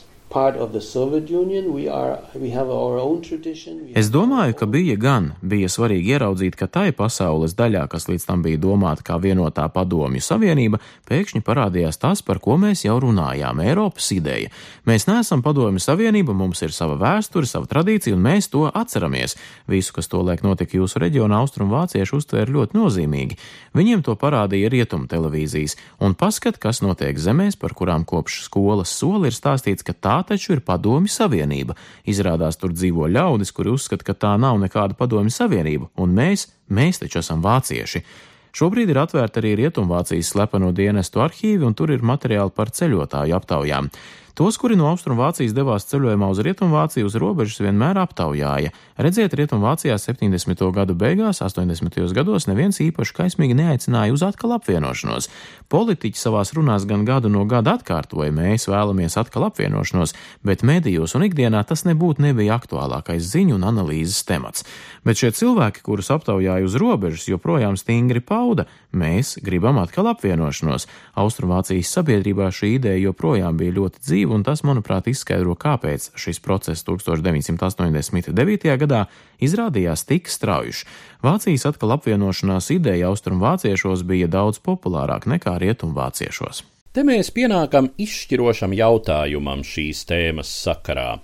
Es 4.00 4.08
domāju, 4.14 4.56
ka 4.62 4.68
bija 4.72 4.96
gan, 4.96 5.32
bija 5.44 5.68
svarīgi 5.72 6.16
ieraudzīt, 6.16 6.56
ka 6.56 6.70
tai 6.72 6.92
pasaules 6.96 7.56
daļā, 7.60 7.84
kas 7.92 8.08
līdz 8.08 8.28
tam 8.30 8.46
bija 8.46 8.60
domāta 8.62 9.04
kā 9.06 9.18
vienotā 9.22 9.68
padomju 9.74 10.24
savienība, 10.24 10.80
pēkšņi 11.10 11.44
parādījās 11.44 12.00
tas, 12.00 12.24
par 12.24 12.40
ko 12.40 12.56
mēs 12.62 12.86
jau 12.86 12.96
runājām- 13.04 13.60
Eiropas 13.68 14.08
ideja. 14.16 14.50
Mēs 14.88 15.08
neesam 15.10 15.44
padomju 15.44 15.84
savienība, 15.84 16.34
mums 16.34 16.62
ir 16.62 16.72
sava 16.72 16.96
vēsture, 16.96 17.46
sava 17.46 17.68
tradīcija, 17.68 18.16
un 18.16 18.24
mēs 18.24 18.50
to 18.50 18.72
atceramies. 18.72 19.36
Visu, 19.68 19.94
kas 19.94 20.08
to 20.08 20.22
liek 20.22 20.42
notika 20.42 20.78
jūsu 20.78 21.04
reģionā, 21.04 21.44
austrumvācieši 21.44 22.16
uztvēra 22.16 22.48
ļoti 22.48 22.74
nozīmīgi. 22.80 23.38
Viņiem 23.76 24.04
to 24.04 24.16
parādīja 24.16 24.72
rietumu 24.72 25.08
televīzijas, 25.08 25.76
un 26.00 26.16
paskat, 26.16 26.58
kas 26.58 26.82
notiek 26.82 27.18
zemēs, 27.18 27.60
par 27.60 27.74
kurām 27.74 28.06
kopš 28.06 28.44
skolas 28.46 28.90
soli 28.90 29.28
ir 29.28 29.34
stāstīts, 29.34 29.84
ka 29.84 29.94
tā 29.94 30.21
taču 30.28 30.56
ir 30.56 30.64
padomju 30.66 31.12
savienība. 31.12 31.76
Izrādās 32.08 32.60
tur 32.62 32.74
dzīvo 32.76 33.10
ļaudis, 33.12 33.54
kuri 33.56 33.74
uzskata, 33.74 34.06
ka 34.08 34.14
tā 34.14 34.34
nav 34.42 34.60
nekāda 34.62 34.98
padomju 34.98 35.34
savienība, 35.34 35.92
un 35.98 36.16
mēs, 36.18 36.48
mēs 36.70 37.02
taču 37.04 37.22
esam 37.22 37.44
vācieši. 37.46 38.04
Šobrīd 38.52 38.90
ir 38.92 39.00
atvērta 39.00 39.40
arī 39.40 39.54
Rietumvācijas 39.62 40.34
slepeno 40.34 40.74
dienestu 40.76 41.22
arhīvi, 41.24 41.64
un 41.64 41.76
tur 41.78 41.94
ir 41.96 42.04
materiāli 42.04 42.52
par 42.56 42.74
ceļotāju 42.76 43.38
aptaujām. 43.38 43.88
Tos, 44.34 44.56
kuri 44.56 44.78
no 44.80 44.88
Austrumvācijas 44.88 45.52
devās 45.52 45.84
ceļojumā 45.90 46.30
uz 46.32 46.40
Rietumvāciju, 46.46 47.10
uz 47.10 47.16
robežas 47.20 47.60
vienmēr 47.60 47.98
aptaujāja. 48.00 48.70
Redziet, 48.96 49.34
Rietumvācijā 49.36 49.98
70. 50.00 50.62
gadu 50.72 50.96
beigās, 50.96 51.42
80. 51.44 52.00
gados 52.16 52.48
neviens 52.48 52.80
īpaši 52.80 53.16
kaismīgi 53.18 53.58
neaicināja 53.60 54.16
uz 54.16 54.24
atkal 54.24 54.56
apvienošanos. 54.56 55.28
Politiķi 55.72 56.20
savās 56.22 56.54
runās 56.56 56.86
gan 56.88 57.04
gadu 57.04 57.28
no 57.32 57.44
gada 57.44 57.74
atkārtoja, 57.76 58.32
mēs 58.32 58.70
vēlamies 58.72 59.18
atkal 59.20 59.50
apvienošanos, 59.50 60.16
bet 60.48 60.64
medijos 60.64 61.18
un 61.20 61.28
ikdienā 61.28 61.66
tas 61.68 61.84
nebūtu 61.90 62.24
nebija 62.24 62.56
aktuālākais 62.56 63.28
ziņu 63.34 63.58
un 63.60 63.68
analīzes 63.68 64.24
temats. 64.24 64.64
Bet 65.04 65.20
šie 65.20 65.34
cilvēki, 65.36 65.84
kurus 65.84 66.12
aptaujāja 66.14 66.64
uz 66.64 66.80
robežas, 66.80 67.28
joprojām 67.28 67.76
stingri 67.76 68.24
pauda, 68.24 68.68
mēs 68.96 69.36
gribam 69.44 69.82
atkal 69.84 70.08
apvienošanos. 70.14 70.88
Austrumvācijas 71.20 71.92
sabiedrībā 72.00 72.48
šī 72.54 72.76
ideja 72.78 73.10
joprojām 73.10 73.60
bija 73.60 73.76
ļoti 73.82 74.06
dzīva 74.06 74.21
dzīvi, 74.22 74.36
un 74.36 74.44
tas, 74.44 74.62
manuprāt, 74.64 75.08
izskaidro, 75.10 75.56
kāpēc 75.56 76.12
šis 76.16 76.40
process 76.40 76.84
1989. 76.86 78.78
gadā 78.78 79.08
izrādījās 79.42 80.06
tik 80.06 80.30
straujuši. 80.30 80.86
Vācijas 81.24 81.66
atkal 81.66 81.96
apvienošanās 81.98 82.72
ideja 82.72 83.10
austrumvāciešos 83.10 84.04
bija 84.06 84.28
daudz 84.28 84.60
populārāka 84.60 85.30
nekā 85.30 85.58
rietumvāciešos. 85.58 86.64
Te 86.94 87.04
mēs 87.04 87.32
pienākam 87.32 87.90
izšķirošam 87.98 88.74
jautājumam 88.76 89.64
šīs 89.64 90.06
tēmas 90.06 90.52
sakarā. 90.52 91.22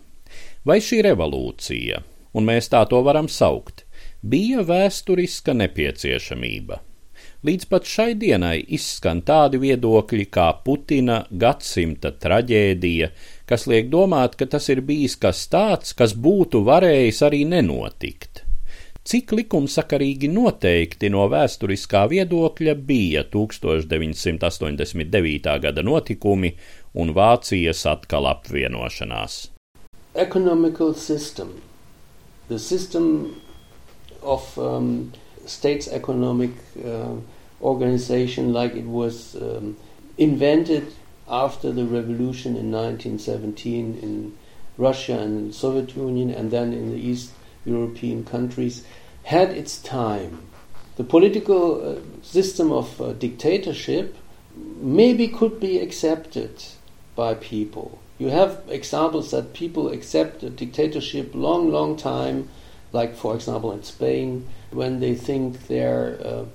Vai 0.66 0.80
šī 0.82 1.04
revolūcija, 1.06 2.02
un 2.34 2.48
mēs 2.48 2.72
tā 2.72 2.86
to 2.90 3.02
varam 3.04 3.28
saukt, 3.28 3.86
bija 4.24 4.64
vēsturiska 4.66 5.54
nepieciešamība? 5.54 6.82
Līdz 7.45 7.67
pat 7.69 7.86
šai 7.86 8.15
dienai 8.17 8.63
izskan 8.73 9.19
tādi 9.21 9.60
viedokļi 9.62 10.23
kā 10.34 10.47
Putina 10.65 11.19
gadsimta 11.30 12.10
traģēdija, 12.17 13.13
kas 13.45 13.69
liek 13.69 13.93
domāt, 13.93 14.34
ka 14.39 14.47
tas 14.50 14.65
ir 14.73 14.82
bijis 14.82 15.13
kas 15.21 15.45
tāds, 15.52 15.93
kas 15.93 16.15
būtu 16.17 16.63
varējis 16.65 17.21
arī 17.28 17.45
nenotikt. 17.45 18.41
Cik 19.08 19.32
likumsakarīgi 19.38 20.28
noteikti 20.34 21.12
no 21.13 21.30
vēsturiskā 21.30 22.10
viedokļa 22.10 22.73
bija 22.89 23.21
1989. 23.30 25.62
gada 25.67 25.86
notikumi 25.86 26.58
un 26.97 27.13
Vācijas 27.13 27.86
atkal 27.86 28.26
apvienošanās? 28.34 29.54
Economical 30.15 30.97
system. 30.97 31.62
The 32.50 32.58
system 32.58 33.38
of 34.23 34.58
um, 34.58 35.13
states 35.50 35.88
economic 35.88 36.52
uh, 36.86 37.16
organization 37.62 38.54
like 38.54 38.76
it 38.76 38.86
was 38.86 39.36
um, 39.36 39.78
invented 40.18 40.94
after 41.28 41.72
the 41.72 41.86
revolution 41.86 42.56
in 42.56 42.72
1917 42.72 44.00
in 44.02 44.38
Russia 44.78 45.20
and 45.20 45.54
Soviet 45.54 45.96
Union 45.96 46.30
and 46.30 46.52
then 46.52 46.74
in 46.74 46.92
the 46.92 46.98
East 46.98 47.32
European 47.66 48.24
countries 48.24 48.86
had 49.24 49.50
its 49.52 49.82
time. 49.82 50.44
The 50.96 51.04
political 51.04 51.98
uh, 51.98 52.00
system 52.24 52.72
of 52.72 53.02
uh, 53.02 53.14
dictatorship 53.14 54.16
maybe 54.56 55.28
could 55.28 55.60
be 55.60 55.80
accepted 55.80 56.64
by 57.16 57.34
people. 57.34 58.00
You 58.18 58.30
have 58.30 58.64
examples 58.70 59.32
that 59.32 59.54
people 59.54 59.90
accept 59.90 60.44
a 60.44 60.50
dictatorship 60.50 61.36
long, 61.36 61.72
long 61.72 61.98
time 61.98 62.50
like 62.94 63.16
for 63.16 63.36
example 63.36 63.72
in 63.72 63.84
Spain, 63.84 64.48
uh, 66.42 66.46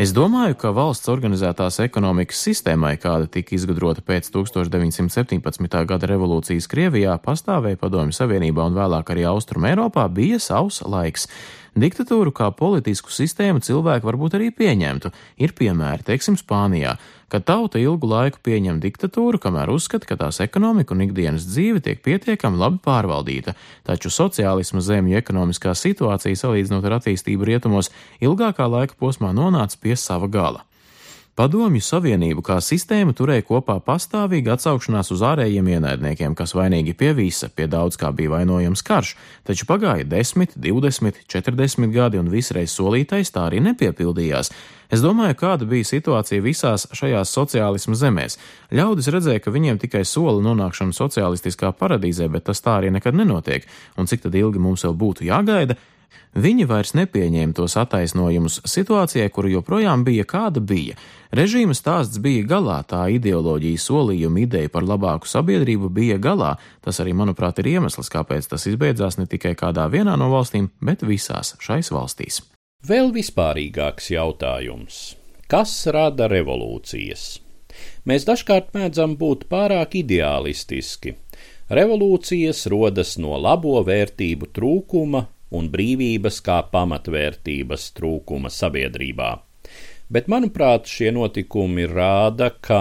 Es 0.00 0.10
domāju, 0.16 0.56
ka 0.58 0.72
valsts 0.74 1.10
organizētās 1.12 1.76
ekonomikas 1.84 2.40
sistēmai, 2.48 2.96
kāda 2.98 3.28
tika 3.30 3.54
izgudrota 3.54 4.02
pēc 4.02 4.30
1917. 4.34 5.76
gada 5.86 6.10
revolūcijas 6.10 6.66
Krievijā, 6.72 7.14
pastāvēja 7.22 7.78
Padomju 7.78 8.16
Savienībā 8.16 8.66
un 8.66 8.78
vēlāk 8.78 9.12
arī 9.14 9.28
Austrum 9.30 9.68
Eiropā, 9.70 10.08
bija 10.10 10.40
savs 10.42 10.80
laiks. 10.82 11.28
Diktatūru 11.78 12.32
kā 12.34 12.48
politisku 12.50 13.12
sistēmu 13.14 13.62
cilvēki 13.62 14.06
varbūt 14.06 14.34
arī 14.38 14.48
pieņemtu. 14.54 15.12
Ir 15.38 15.54
piemēri, 15.54 16.02
teiksim, 16.08 16.34
Spānijā, 16.40 16.96
kad 17.30 17.46
tauta 17.46 17.78
ilgu 17.78 18.08
laiku 18.10 18.40
pieņem 18.42 18.80
diktatūru, 18.82 19.38
kamēr 19.38 19.70
uzskata, 19.70 20.08
ka 20.08 20.18
tās 20.18 20.40
ekonomika 20.42 20.96
un 20.96 21.04
ikdienas 21.06 21.46
dzīve 21.46 21.82
tiek 21.84 22.02
pietiekami 22.02 22.58
labi 22.58 22.82
pārvaldīta, 22.82 23.54
taču 23.86 24.10
sociālisma 24.10 24.82
zemju 24.82 25.20
ekonomiskā 25.20 25.76
situācija 25.78 26.42
salīdzinot 26.42 26.88
ar 26.90 26.98
attīstību 26.98 27.46
rietumos 27.52 27.92
ilgākā 28.18 28.66
laika 28.66 28.98
posmā 28.98 29.30
nonāca 29.36 29.78
pie 29.78 29.94
sava 29.94 30.26
gala. 30.26 30.66
Padomju 31.38 31.78
Savienību 31.78 32.42
kā 32.42 32.56
sistēmu 32.58 33.14
turēja 33.14 33.44
kopā 33.46 33.76
pastāvīga 33.86 34.56
atsaukšanās 34.56 35.12
uz 35.14 35.20
ārējiem 35.24 35.68
ienaidniekiem, 35.76 36.34
kas 36.34 36.56
vainīgi 36.58 36.96
pie 36.98 37.12
visa, 37.14 37.46
pie 37.48 37.68
daudz 37.70 37.94
kā 38.00 38.10
bija 38.12 38.32
vainojams 38.32 38.82
karš, 38.82 39.12
taču 39.46 39.68
pagāja 39.68 40.04
10, 40.10 40.56
20, 40.58 41.22
40 41.30 41.94
gadi 41.94 42.18
un 42.18 42.32
visreiz 42.32 42.74
solītais 42.74 43.30
tā 43.30 43.46
arī 43.46 43.62
nepiepildījās. 43.68 44.50
Es 44.90 45.04
domāju, 45.04 45.36
kāda 45.38 45.68
bija 45.70 45.86
situācija 45.86 46.42
visās 46.42 46.88
šajās 46.98 47.30
sociālismu 47.36 47.94
zemēs. 47.94 48.34
Ļaudis 48.74 49.12
redzēja, 49.14 49.44
ka 49.44 49.54
viņiem 49.54 49.78
tikai 49.78 50.02
sola 50.02 50.42
nonākšana 50.42 50.96
socialistiskā 50.98 51.70
paradīzē, 51.78 52.26
bet 52.26 52.48
tas 52.50 52.58
tā 52.64 52.80
arī 52.80 52.90
nekad 52.90 53.14
nenotiek, 53.14 53.70
un 53.96 54.10
cik 54.10 54.26
tad 54.26 54.34
ilgi 54.34 54.58
mums 54.58 54.82
vēl 54.88 54.98
būtu 54.98 55.30
jāgaida, 55.30 55.78
Viņi 56.34 56.66
vairs 56.70 56.92
nepieņēma 56.94 57.56
tos 57.58 57.74
attaisnojumus 57.80 58.60
situācijai, 58.70 59.30
kura 59.34 59.50
joprojām 59.50 60.04
bija 60.06 60.26
kāda 60.28 60.62
bija. 60.62 60.94
Režīma 61.34 61.74
stāsts 61.74 62.20
bija 62.22 62.44
galā, 62.46 62.80
tā 62.86 63.04
ideoloģija, 63.14 63.82
solījuma 63.82 64.44
ideja 64.44 64.70
par 64.70 64.86
labāku 64.86 65.30
sabiedrību 65.30 65.90
bija 65.94 66.18
galā. 66.22 66.54
Tas 66.84 67.02
arī, 67.02 67.14
manuprāt, 67.18 67.58
ir 67.62 67.72
iemesls, 67.74 68.10
kāpēc 68.12 68.50
tas 68.50 68.66
izbeidzās 68.70 69.18
ne 69.18 69.26
tikai 69.30 69.56
kādā 69.58 69.88
vienā 69.90 70.16
no 70.18 70.30
valstīm, 70.32 70.70
bet 70.80 71.02
visās 71.06 71.56
šais 71.62 71.90
valstīs. 71.94 72.42
Vēl 72.86 73.10
vispārīgāks 73.12 74.12
jautājums. 74.14 75.00
Kas 75.50 75.74
rada 75.90 76.30
revolūcijas? 76.30 77.40
Mēs 78.08 78.24
dažkārt 78.28 78.70
mēdzam 78.76 79.16
būt 79.20 79.48
pārāk 79.50 79.98
ideālistiski. 80.00 81.16
Revolūcijas 81.70 82.64
rodas 82.72 83.16
no 83.22 83.36
labo 83.38 83.76
vērtību 83.86 84.48
trūkuma, 84.56 85.26
un 85.50 85.68
brīvības 85.72 86.40
kā 86.46 86.60
pamatvērtības 86.72 87.90
trūkuma 87.96 88.50
sabiedrībā. 88.52 89.30
Bet, 90.10 90.26
manuprāt, 90.30 90.88
šie 90.90 91.12
notikumi 91.14 91.86
rāda, 91.86 92.50
ka, 92.60 92.80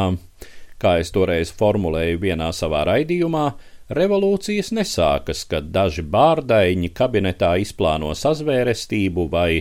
kā 0.81 0.95
es 1.01 1.11
toreiz 1.13 1.51
formulēju 1.53 2.21
vienā 2.23 2.49
savā 2.55 2.85
raidījumā, 2.89 3.45
revolūcijas 3.93 4.71
nesākas, 4.73 5.43
kad 5.49 5.69
daži 5.73 6.05
bārdaiņi 6.05 6.89
kabinetā 6.97 7.55
izplāno 7.61 8.15
sazvērestību 8.17 9.27
vai 9.29 9.51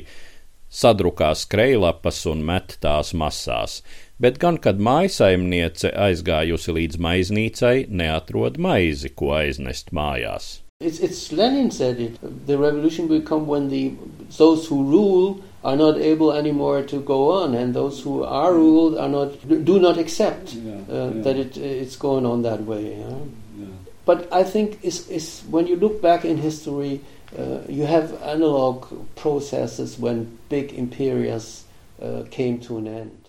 sadrukās 0.68 1.46
krejlapas 1.48 2.22
un 2.28 2.44
met 2.44 2.76
tās 2.80 3.14
masās, 3.16 3.80
bet 4.20 4.40
gan, 4.40 4.60
kad 4.60 4.80
mājasaimniece 4.80 5.92
aizgājusi 6.08 6.76
līdz 6.78 7.02
maiznīcai, 7.08 7.76
neatrod 7.88 8.60
maizi, 8.60 9.12
ko 9.12 9.32
aiznest 9.40 9.92
mājās. 9.96 10.58
It's, 10.80 11.00
it's 11.00 11.32
Lenin 11.32 11.72
said 11.72 11.98
it. 11.98 12.46
The 12.46 12.56
revolution 12.56 13.08
will 13.08 13.22
come 13.22 13.48
when 13.48 13.68
the 13.68 13.94
those 14.36 14.68
who 14.68 14.84
rule 14.84 15.42
are 15.64 15.74
not 15.74 15.98
able 15.98 16.32
anymore 16.32 16.84
to 16.84 17.00
go 17.00 17.32
on, 17.32 17.56
and 17.56 17.74
those 17.74 18.00
who 18.00 18.22
are 18.22 18.54
ruled 18.54 18.96
are 18.96 19.08
not 19.08 19.48
do 19.48 19.80
not 19.80 19.98
accept 19.98 20.54
yeah, 20.54 20.74
uh, 20.88 21.10
yeah. 21.12 21.22
that 21.22 21.36
it 21.36 21.56
it's 21.56 21.96
going 21.96 22.24
on 22.24 22.42
that 22.42 22.62
way. 22.62 22.96
Yeah? 22.96 23.66
But 24.04 24.32
I 24.32 24.44
think 24.44 24.78
it's, 24.84 25.08
it's 25.08 25.42
when 25.50 25.66
you 25.66 25.74
look 25.74 26.00
back 26.00 26.24
in 26.24 26.36
history, 26.36 27.00
uh, 27.36 27.62
you 27.68 27.84
have 27.84 28.22
analog 28.22 28.86
processes 29.16 29.98
when 29.98 30.38
big 30.48 30.72
imperias 30.74 31.64
uh, 32.00 32.22
came 32.30 32.60
to 32.60 32.78
an 32.78 32.86
end. 32.86 33.27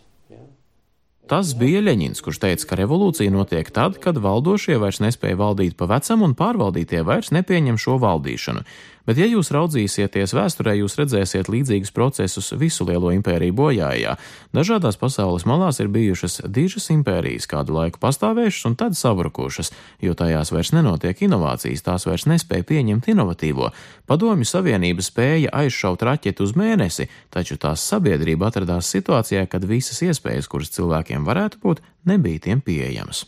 Tas 1.30 1.52
bija 1.54 1.84
Leņņņins, 1.86 2.24
kurš 2.26 2.40
teica, 2.42 2.66
ka 2.72 2.78
revolūcija 2.80 3.30
notiek 3.30 3.68
tad, 3.70 4.00
kad 4.02 4.18
valdošie 4.18 4.80
vairs 4.82 4.98
nespēja 5.04 5.38
valdīt 5.38 5.76
pa 5.78 5.86
vecam 5.92 6.24
un 6.26 6.34
pārvaldītie 6.34 7.04
vairs 7.06 7.30
nepieņem 7.36 7.78
šo 7.78 8.00
valdīšanu. 8.02 8.64
Bet, 9.10 9.18
ja 9.18 9.26
jūs 9.26 9.48
raudzīsieties 9.50 10.36
vēsturē, 10.38 10.76
jūs 10.78 10.94
redzēsiet 11.00 11.48
līdzīgus 11.50 11.90
procesus 11.96 12.52
visu 12.62 12.86
lielo 12.86 13.10
impēriju 13.16 13.56
bojājā. 13.58 14.12
Dažādās 14.54 15.00
pasaules 15.02 15.48
malās 15.50 15.80
ir 15.82 15.90
bijušas 15.90 16.44
dižas 16.46 16.92
impērijas, 16.94 17.48
kādu 17.50 17.74
laiku 17.74 17.98
pastāvējušas 18.04 18.68
un 18.70 18.76
tad 18.78 19.00
sabrukušas, 19.00 19.74
jo 20.06 20.14
tajās 20.14 20.54
vairs 20.54 20.76
nenotiek 20.78 21.26
inovācijas, 21.26 21.82
tās 21.88 22.06
vairs 22.06 22.28
nespēja 22.30 22.68
pieņemt 22.70 23.10
inovatīvo. 23.16 23.72
Padomju 24.06 24.46
Savienība 24.46 25.02
spēja 25.02 25.56
aizšaut 25.64 26.06
raķeti 26.06 26.46
uz 26.46 26.54
mēnesi, 26.54 27.10
taču 27.34 27.58
tās 27.58 27.90
sabiedrība 27.90 28.54
atradās 28.54 28.94
situācijā, 28.94 29.48
kad 29.50 29.66
visas 29.66 30.06
iespējas, 30.06 30.54
kuras 30.54 30.70
cilvēkiem 30.78 31.26
varētu 31.26 31.66
būt, 31.66 31.82
nebija 32.06 32.46
tiem 32.46 32.62
pieejamas. 32.62 33.26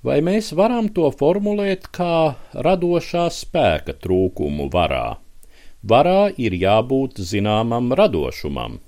Vai 0.00 0.22
mēs 0.24 0.46
varam 0.56 0.86
to 0.96 1.10
formulēt 1.12 1.90
kā 1.92 2.36
radošā 2.66 3.26
spēka 3.36 3.92
trūkumu 4.00 4.70
varā? 4.72 5.18
Varā 5.84 6.30
ir 6.40 6.56
jābūt 6.56 7.20
zināmam 7.20 7.92
radošumam. 7.92 8.78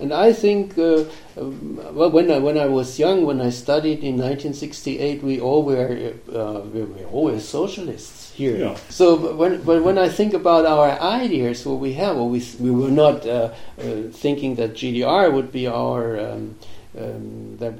And 0.00 0.12
I 0.12 0.32
think, 0.32 0.76
uh, 0.76 1.04
well, 1.36 2.10
when 2.10 2.30
I, 2.30 2.38
when 2.38 2.58
I 2.58 2.66
was 2.66 2.98
young, 2.98 3.24
when 3.24 3.40
I 3.40 3.50
studied 3.50 4.02
in 4.02 4.16
1968, 4.16 5.22
we 5.22 5.40
all 5.40 5.62
were, 5.62 6.14
uh, 6.32 6.60
we 6.74 6.82
were 6.82 7.06
always 7.12 7.46
socialists 7.46 8.32
here. 8.32 8.56
Yeah. 8.56 8.76
So 8.88 9.34
when, 9.36 9.62
but 9.62 9.84
when 9.84 9.96
I 9.96 10.08
think 10.08 10.34
about 10.34 10.66
our 10.66 10.90
ideas, 11.00 11.64
what 11.66 11.78
we 11.78 11.92
have, 11.94 12.16
well, 12.16 12.28
we, 12.28 12.42
we 12.58 12.72
were 12.72 12.90
not 12.90 13.26
uh, 13.26 13.54
uh 13.78 14.10
thinking 14.10 14.56
that 14.56 14.74
GDR 14.74 15.32
would 15.32 15.52
be 15.52 15.68
our 15.68 16.18
um, 16.18 16.34
um, 16.38 16.56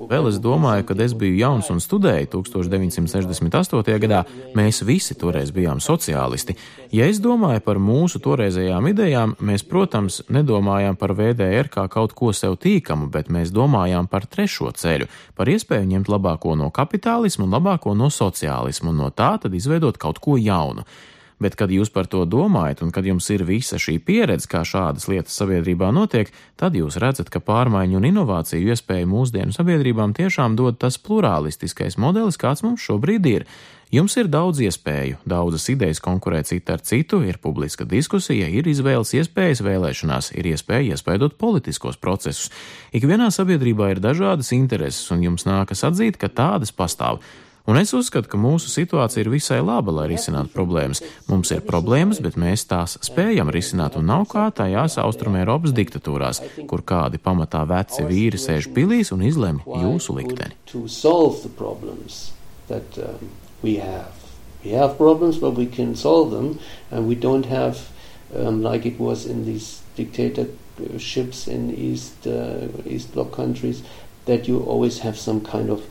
Vēl 0.08 0.28
es 0.30 0.38
domāju, 0.42 0.84
kad 0.88 1.00
es 1.00 1.14
biju 1.16 1.36
jauns 1.38 1.68
un 1.72 1.80
studēju 1.82 2.30
1968. 2.34 3.98
gadā, 4.04 4.22
mēs 4.58 4.82
visi 4.86 5.16
toreiz 5.18 5.52
bijām 5.54 5.80
sociālisti. 5.82 6.56
Ja 6.94 7.08
es 7.08 7.20
domāju 7.20 7.62
par 7.64 7.80
mūsu 7.82 8.20
toreizējām 8.24 8.90
idejām, 8.92 9.34
mēs, 9.44 9.64
protams, 9.68 10.22
nedomājām 10.32 10.96
par 11.00 11.14
VDR 11.18 11.68
kā 11.72 11.88
kaut 11.92 12.14
ko 12.18 12.32
sev 12.32 12.56
tīkamu, 12.62 13.10
bet 13.12 13.28
mēs 13.32 13.52
domājām 13.54 14.08
par 14.08 14.26
trešo 14.26 14.72
ceļu, 14.76 15.08
par 15.36 15.52
iespēju 15.52 15.90
ņemt 15.92 16.10
labāko 16.12 16.56
no 16.58 16.70
kapitālismu 16.74 17.48
un 17.48 17.54
labāko 17.58 17.94
no 17.96 18.10
sociālismu 18.12 18.92
un 18.92 19.04
no 19.04 19.12
tā 19.12 19.34
tad 19.42 19.54
izveidot 19.54 20.00
kaut 20.00 20.20
ko 20.24 20.40
jaunu. 20.40 20.86
Bet, 21.38 21.54
kad 21.54 21.70
jūs 21.70 21.92
par 21.94 22.08
to 22.10 22.24
domājat, 22.26 22.82
un 22.82 22.90
kad 22.94 23.06
jums 23.06 23.28
ir 23.30 23.44
visa 23.46 23.78
šī 23.78 23.98
pieredze, 24.02 24.48
kā 24.50 24.64
šādas 24.66 25.06
lietas 25.10 25.36
sabiedrībā 25.38 25.92
notiek, 25.94 26.32
tad 26.58 26.74
jūs 26.74 26.98
redzat, 26.98 27.30
ka 27.30 27.38
pārmaiņu 27.38 28.00
un 28.00 28.08
inovāciju 28.10 28.74
iespēju 28.74 29.06
mūsdienu 29.06 29.54
sabiedrībām 29.54 30.16
tiešām 30.18 30.58
dod 30.58 30.80
tas 30.82 30.98
plurālistiskais 30.98 31.94
modelis, 31.94 32.40
kāds 32.40 32.66
mums 32.66 32.82
šobrīd 32.82 33.30
ir. 33.30 33.46
Jums 33.88 34.18
ir 34.20 34.26
daudz 34.28 34.58
iespēju, 34.60 35.16
daudzas 35.24 35.64
idejas 35.72 36.02
konkurēt 36.04 36.50
cita 36.50 36.74
ar 36.76 36.82
citu, 36.84 37.22
ir 37.24 37.38
publiska 37.40 37.86
diskusija, 37.88 38.50
ir 38.52 38.68
izvēles 38.68 39.14
iespējas 39.16 39.62
vēlēšanās, 39.64 40.34
ir 40.36 40.50
iespēja 40.50 40.92
iespaidot 40.92 41.38
politiskos 41.40 41.96
procesus. 41.96 42.50
Ikvienā 42.92 43.30
sabiedrībā 43.32 43.94
ir 43.94 44.02
dažādas 44.04 44.52
intereses, 44.52 45.08
un 45.14 45.24
jums 45.24 45.48
nākas 45.48 45.86
atzīt, 45.88 46.20
ka 46.20 46.28
tādas 46.28 46.74
pastāv. 46.74 47.22
Un 47.68 47.76
es 47.76 47.90
uzskatu, 47.92 48.30
ka 48.32 48.38
mūsu 48.40 48.70
situācija 48.72 49.20
ir 49.20 49.28
visai 49.28 49.58
laba, 49.60 49.92
lai 49.92 50.06
risinātu 50.08 50.54
problēmas. 50.54 51.02
Mums 51.28 51.50
ir 51.52 51.60
problēmas, 51.68 52.16
bet 52.24 52.38
mēs 52.40 52.62
tās 52.70 52.94
spējam 53.04 53.50
risināt, 53.52 53.98
un 54.00 54.06
nav 54.08 54.24
kā 54.30 54.46
tajās 54.56 54.96
Austrumēropas 55.02 55.74
diktatūrās, 55.76 56.40
kur 56.70 56.80
kādi 56.88 57.20
pamatā 57.20 57.66
veci 57.68 58.06
vīri 58.08 58.40
sēž 58.40 58.70
pilīs 58.72 59.12
un 59.12 59.26
izlemj 59.28 59.68
jūsu 59.82 60.16
likteni. 60.16 60.56
Um, 62.72 63.28
we 63.62 64.72
have 64.72 64.96
problems, 64.96 65.36
but 65.36 65.52
we 65.52 65.66
can 65.66 65.94
solve 65.94 66.30
them, 66.30 66.58
and 66.90 67.06
we 67.06 67.14
don't 67.14 67.46
have, 67.46 67.78
um, 68.34 68.62
like 68.62 68.86
it 68.86 68.98
was 68.98 69.26
in 69.26 69.44
these 69.44 69.82
dictatorships 69.94 71.46
in 71.46 71.70
East 71.74 72.26
uh, 72.26 72.68
East 72.86 73.12
Bloc 73.12 73.32
countries, 73.32 73.82
that 74.24 74.48
you 74.48 74.60
always 74.60 75.00
have 75.00 75.16
some 75.18 75.40
kind 75.40 75.70
of 75.70 75.84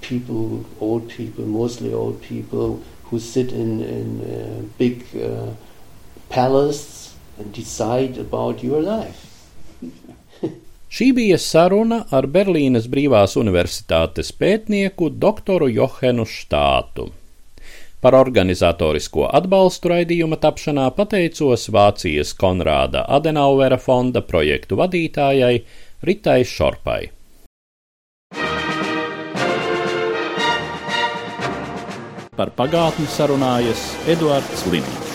people, 0.00 0.64
old 0.80 1.08
people, 1.08 1.44
mostly 1.46 1.92
old 1.92 2.20
people, 2.22 2.80
who 3.04 3.18
sit 3.18 3.52
in, 3.52 3.82
in 3.82 4.20
uh, 4.20 4.62
big 4.78 5.04
uh, 5.16 5.52
palaces 6.28 7.14
and 7.38 7.52
decide 7.52 8.18
about 8.18 8.62
your 8.62 8.82
life. 8.82 9.26
Šī 10.90 11.12
bija 11.14 11.38
saruna 11.38 12.00
ar 12.10 12.26
Berlīnes 12.26 12.88
Brīvās 12.90 13.36
Universitātes 13.38 14.32
pētnieku 14.34 15.10
doktoru 15.24 15.68
Johenu 15.70 16.26
Štātu. 16.26 17.10
Par 18.00 18.16
organizatorisko 18.16 19.28
atbalstu 19.38 19.92
raidījuma 19.92 20.40
tapšanā 20.42 20.88
pateicos 20.96 21.68
Vācijas 21.70 22.32
Konrāda 22.42 23.04
Adenauvera 23.18 23.78
fonda 23.78 24.24
projektu 24.24 24.80
vadītājai 24.80 25.54
Ritai 26.08 26.40
Šorpai. 26.48 27.02
Par 32.40 32.54
pagātni 32.56 33.04
sarunājas 33.12 33.84
Eduards 34.08 34.64
Līniju. 34.72 35.09